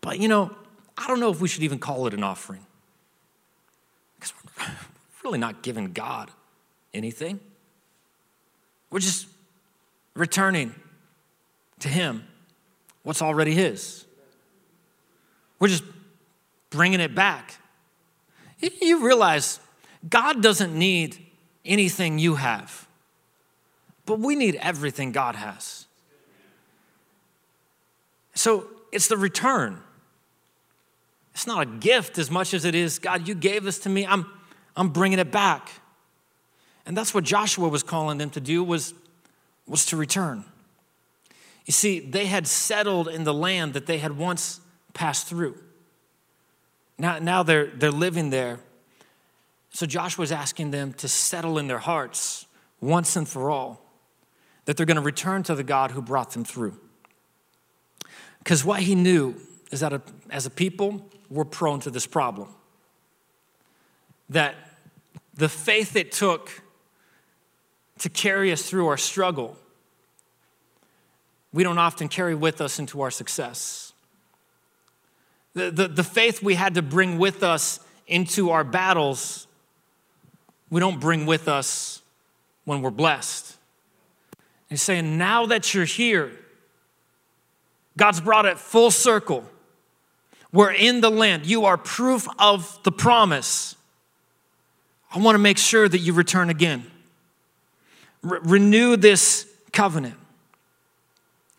But 0.00 0.18
you 0.18 0.26
know, 0.26 0.56
I 0.96 1.06
don't 1.06 1.20
know 1.20 1.30
if 1.30 1.42
we 1.42 1.48
should 1.48 1.62
even 1.62 1.78
call 1.78 2.06
it 2.06 2.14
an 2.14 2.24
offering 2.24 2.64
because 4.16 4.32
we're 4.58 4.72
really 5.24 5.38
not 5.38 5.62
giving 5.62 5.92
God 5.92 6.30
anything. 6.94 7.38
We're 8.90 9.00
just 9.00 9.26
returning 10.14 10.74
to 11.80 11.88
Him 11.88 12.24
what's 13.02 13.20
already 13.20 13.52
His. 13.52 14.06
We're 15.58 15.68
just 15.68 15.84
bringing 16.70 17.00
it 17.00 17.14
back. 17.14 17.58
You 18.80 19.04
realize 19.04 19.60
God 20.08 20.42
doesn't 20.42 20.74
need 20.74 21.18
anything 21.64 22.18
you 22.18 22.36
have, 22.36 22.86
but 24.06 24.18
we 24.18 24.34
need 24.34 24.56
everything 24.56 25.12
God 25.12 25.36
has. 25.36 25.86
So 28.34 28.66
it's 28.90 29.08
the 29.08 29.16
return. 29.16 29.80
It's 31.34 31.46
not 31.46 31.62
a 31.62 31.66
gift 31.66 32.18
as 32.18 32.30
much 32.30 32.52
as 32.54 32.64
it 32.64 32.74
is, 32.74 32.98
God, 32.98 33.26
you 33.26 33.34
gave 33.34 33.64
this 33.64 33.78
to 33.80 33.88
me. 33.88 34.06
I'm, 34.06 34.26
I'm 34.76 34.90
bringing 34.90 35.18
it 35.18 35.30
back. 35.30 35.70
And 36.84 36.96
that's 36.96 37.14
what 37.14 37.24
Joshua 37.24 37.68
was 37.68 37.82
calling 37.82 38.18
them 38.18 38.30
to 38.30 38.40
do 38.40 38.64
was, 38.64 38.94
was 39.66 39.86
to 39.86 39.96
return. 39.96 40.44
You 41.64 41.72
see, 41.72 42.00
they 42.00 42.26
had 42.26 42.46
settled 42.46 43.08
in 43.08 43.24
the 43.24 43.32
land 43.32 43.74
that 43.74 43.86
they 43.86 43.98
had 43.98 44.18
once 44.18 44.60
passed 44.94 45.28
through. 45.28 45.56
Now, 46.98 47.18
now 47.18 47.42
they're, 47.42 47.66
they're 47.66 47.90
living 47.90 48.30
there. 48.30 48.58
So 49.72 49.86
Joshua 49.86 50.22
was 50.22 50.32
asking 50.32 50.70
them 50.70 50.92
to 50.94 51.08
settle 51.08 51.58
in 51.58 51.66
their 51.66 51.78
hearts 51.78 52.46
once 52.80 53.16
and 53.16 53.26
for 53.26 53.50
all 53.50 53.82
that 54.64 54.76
they're 54.76 54.86
going 54.86 54.96
to 54.96 55.02
return 55.02 55.42
to 55.44 55.54
the 55.54 55.64
God 55.64 55.90
who 55.90 56.02
brought 56.02 56.32
them 56.32 56.44
through. 56.44 56.78
Because 58.38 58.64
what 58.64 58.80
he 58.80 58.94
knew 58.94 59.34
is 59.70 59.80
that 59.80 60.02
as 60.30 60.46
a 60.46 60.50
people, 60.50 61.08
we're 61.30 61.44
prone 61.44 61.80
to 61.80 61.90
this 61.90 62.06
problem. 62.06 62.48
That 64.28 64.54
the 65.34 65.48
faith 65.48 65.96
it 65.96 66.12
took 66.12 66.62
to 67.98 68.08
carry 68.08 68.52
us 68.52 68.68
through 68.68 68.88
our 68.88 68.96
struggle, 68.96 69.56
we 71.52 71.62
don't 71.62 71.78
often 71.78 72.08
carry 72.08 72.34
with 72.34 72.60
us 72.60 72.78
into 72.78 73.00
our 73.00 73.10
success. 73.10 73.92
The, 75.54 75.70
the, 75.70 75.88
the 75.88 76.04
faith 76.04 76.42
we 76.42 76.54
had 76.54 76.74
to 76.74 76.82
bring 76.82 77.18
with 77.18 77.42
us 77.42 77.80
into 78.06 78.50
our 78.50 78.64
battles, 78.64 79.46
we 80.72 80.80
don't 80.80 80.98
bring 80.98 81.26
with 81.26 81.48
us 81.48 82.00
when 82.64 82.80
we're 82.80 82.90
blessed. 82.90 83.58
He's 84.70 84.80
saying, 84.80 85.18
now 85.18 85.44
that 85.44 85.74
you're 85.74 85.84
here, 85.84 86.32
God's 87.98 88.22
brought 88.22 88.46
it 88.46 88.58
full 88.58 88.90
circle. 88.90 89.44
We're 90.50 90.72
in 90.72 91.02
the 91.02 91.10
land. 91.10 91.44
You 91.44 91.66
are 91.66 91.76
proof 91.76 92.26
of 92.38 92.82
the 92.84 92.90
promise. 92.90 93.76
I 95.14 95.18
want 95.18 95.34
to 95.34 95.38
make 95.38 95.58
sure 95.58 95.90
that 95.90 95.98
you 95.98 96.14
return 96.14 96.48
again. 96.48 96.90
Re- 98.22 98.38
renew 98.42 98.96
this 98.96 99.46
covenant. 99.74 100.14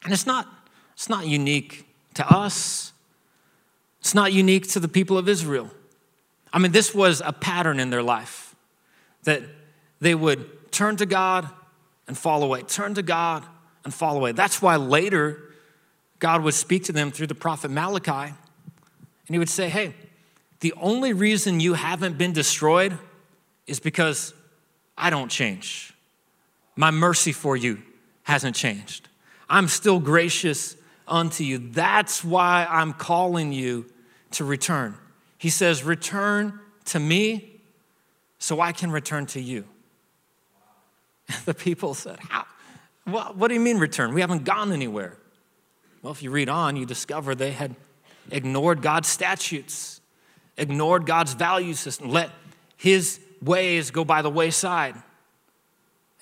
And 0.04 0.12
it's 0.12 0.26
not, 0.26 0.47
it's 0.93 1.08
not 1.08 1.28
unique 1.28 1.86
to 2.15 2.28
us. 2.28 2.93
It's 3.99 4.15
not 4.15 4.34
unique 4.34 4.69
to 4.69 4.80
the 4.80 4.88
people 4.88 5.19
of 5.19 5.30
Israel. 5.30 5.69
I 6.52 6.58
mean, 6.58 6.71
this 6.71 6.95
was 6.95 7.21
a 7.23 7.32
pattern 7.32 7.80
in 7.80 7.91
their 7.91 8.02
life 8.02 8.42
that 9.24 9.42
they 10.00 10.16
would 10.16 10.72
turn 10.72 10.98
to 10.98 11.06
God 11.06 11.48
and 12.08 12.18
fall 12.18 12.44
away, 12.44 12.62
turn 12.64 12.94
to 12.96 13.04
God 13.04 13.44
and 13.84 13.94
fall 13.94 14.18
away. 14.18 14.32
That's 14.32 14.62
why 14.62 14.76
later 14.76 15.42
God 16.20 16.44
would 16.44 16.54
speak 16.54 16.86
to 16.86 16.92
them 16.92 17.12
through 17.12 17.28
the 17.28 17.36
prophet 17.36 17.70
Malachi, 17.72 18.12
and 18.12 19.30
he 19.30 19.40
would 19.40 19.50
say, 19.50 19.70
Hey, 19.70 19.94
the 20.60 20.74
only 20.78 21.14
reason 21.14 21.60
you 21.60 21.74
haven't 21.74 22.18
been 22.18 22.34
destroyed 22.34 22.98
is 23.68 23.80
because 23.80 24.34
I 24.98 25.10
don't 25.10 25.30
change. 25.30 25.94
My 26.76 26.92
mercy 26.92 27.32
for 27.32 27.56
you 27.58 27.82
hasn't 28.24 28.56
changed. 28.56 29.10
I'm 29.50 29.68
still 29.68 30.00
gracious 30.00 30.76
unto 31.08 31.44
you. 31.44 31.58
That's 31.58 32.24
why 32.24 32.66
I'm 32.70 32.94
calling 32.94 33.52
you 33.52 33.86
to 34.32 34.46
return. 34.46 34.98
He 35.38 35.50
says, 35.50 35.84
Return 35.84 36.60
to 36.86 37.00
me 37.00 37.53
so 38.43 38.60
I 38.60 38.73
can 38.73 38.91
return 38.91 39.25
to 39.27 39.41
you. 39.41 39.63
The 41.45 41.53
people 41.53 41.93
said, 41.93 42.19
How? 42.19 42.45
What, 43.06 43.38
what 43.38 43.47
do 43.47 43.53
you 43.53 43.62
mean 43.62 43.77
return? 43.77 44.13
We 44.13 44.19
haven't 44.19 44.43
gone 44.43 44.73
anywhere. 44.73 45.17
Well, 46.01 46.12
if 46.12 46.21
you 46.21 46.29
read 46.29 46.49
on, 46.49 46.75
you 46.75 46.86
discover 46.86 47.36
they 47.36 47.51
had 47.51 47.73
ignored 48.32 48.82
God's 48.82 49.08
statutes, 49.08 50.01
ignored 50.58 51.06
God's 51.06 51.34
value 51.34 51.73
system, 51.73 52.10
let 52.10 52.32
his 52.75 53.21
ways 53.41 53.91
go 53.91 54.03
by 54.03 54.21
the 54.21 54.29
wayside. 54.29 54.95
And 54.95 55.03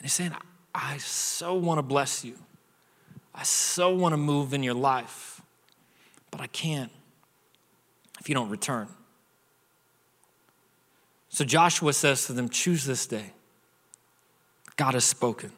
he's 0.03 0.13
saying, 0.13 0.35
I 0.75 0.99
so 0.99 1.55
want 1.55 1.79
to 1.79 1.83
bless 1.83 2.23
you. 2.23 2.35
I 3.33 3.41
so 3.41 3.95
want 3.95 4.13
to 4.13 4.17
move 4.17 4.53
in 4.53 4.61
your 4.61 4.75
life, 4.75 5.41
but 6.29 6.39
I 6.39 6.47
can't 6.47 6.91
if 8.19 8.29
you 8.29 8.35
don't 8.35 8.49
return. 8.49 8.87
So 11.31 11.45
Joshua 11.45 11.93
says 11.93 12.27
to 12.27 12.33
them, 12.33 12.49
Choose 12.49 12.85
this 12.85 13.07
day. 13.07 13.31
God 14.75 14.93
has 14.93 15.05
spoken. 15.05 15.51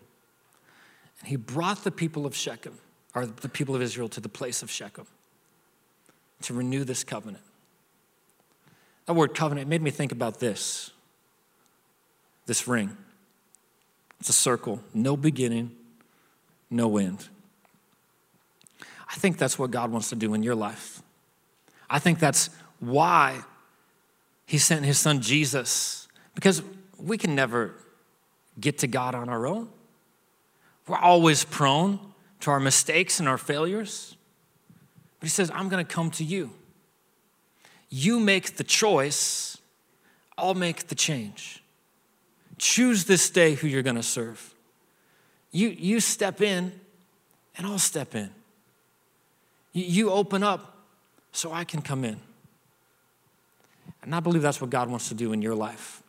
And 1.19 1.27
he 1.27 1.35
brought 1.35 1.83
the 1.83 1.91
people 1.91 2.25
of 2.25 2.35
Shechem, 2.35 2.77
or 3.15 3.25
the 3.25 3.49
people 3.49 3.75
of 3.75 3.81
Israel, 3.81 4.07
to 4.09 4.21
the 4.21 4.29
place 4.29 4.61
of 4.61 4.69
Shechem 4.69 5.07
to 6.43 6.53
renew 6.53 6.83
this 6.83 7.03
covenant. 7.03 7.43
That 9.05 9.13
word 9.13 9.33
covenant 9.33 9.67
made 9.67 9.81
me 9.81 9.91
think 9.91 10.11
about 10.11 10.39
this 10.39 10.91
this 12.45 12.67
ring. 12.67 12.95
It's 14.19 14.27
a 14.27 14.33
circle, 14.33 14.81
no 14.93 15.15
beginning, 15.15 15.71
no 16.69 16.97
end. 16.97 17.29
I 19.09 19.15
think 19.15 19.37
that's 19.37 19.57
what 19.57 19.71
God 19.71 19.91
wants 19.91 20.09
to 20.09 20.15
do 20.15 20.33
in 20.33 20.43
your 20.43 20.55
life. 20.55 21.01
I 21.89 21.99
think 21.99 22.19
that's 22.19 22.49
why 22.79 23.43
He 24.45 24.57
sent 24.57 24.85
His 24.85 24.99
Son 24.99 25.21
Jesus, 25.21 26.07
because 26.35 26.61
we 26.97 27.17
can 27.17 27.35
never 27.35 27.73
get 28.59 28.79
to 28.79 28.87
God 28.87 29.15
on 29.15 29.29
our 29.29 29.47
own. 29.47 29.69
We're 30.87 30.97
always 30.97 31.43
prone 31.43 31.99
to 32.41 32.51
our 32.51 32.59
mistakes 32.59 33.19
and 33.19 33.29
our 33.29 33.37
failures. 33.37 34.17
But 35.19 35.27
He 35.27 35.29
says, 35.29 35.49
I'm 35.53 35.69
going 35.69 35.83
to 35.83 35.91
come 35.91 36.11
to 36.11 36.23
you. 36.23 36.51
You 37.89 38.19
make 38.19 38.57
the 38.57 38.63
choice, 38.63 39.57
I'll 40.37 40.55
make 40.55 40.87
the 40.87 40.95
change. 40.95 41.63
Choose 42.57 43.05
this 43.05 43.29
day 43.29 43.55
who 43.55 43.67
you're 43.67 43.83
going 43.83 43.95
to 43.95 44.03
serve. 44.03 44.53
You, 45.51 45.69
you 45.69 45.99
step 45.99 46.41
in, 46.41 46.71
and 47.57 47.67
I'll 47.67 47.79
step 47.79 48.15
in. 48.15 48.29
You, 49.73 49.83
you 49.83 50.11
open 50.11 50.43
up 50.43 50.77
so 51.31 51.51
I 51.51 51.63
can 51.63 51.81
come 51.81 52.03
in. 52.03 52.19
And 54.03 54.13
I 54.13 54.19
believe 54.19 54.41
that's 54.41 54.61
what 54.61 54.69
God 54.69 54.89
wants 54.89 55.07
to 55.09 55.15
do 55.15 55.33
in 55.33 55.41
your 55.41 55.55
life. 55.55 56.02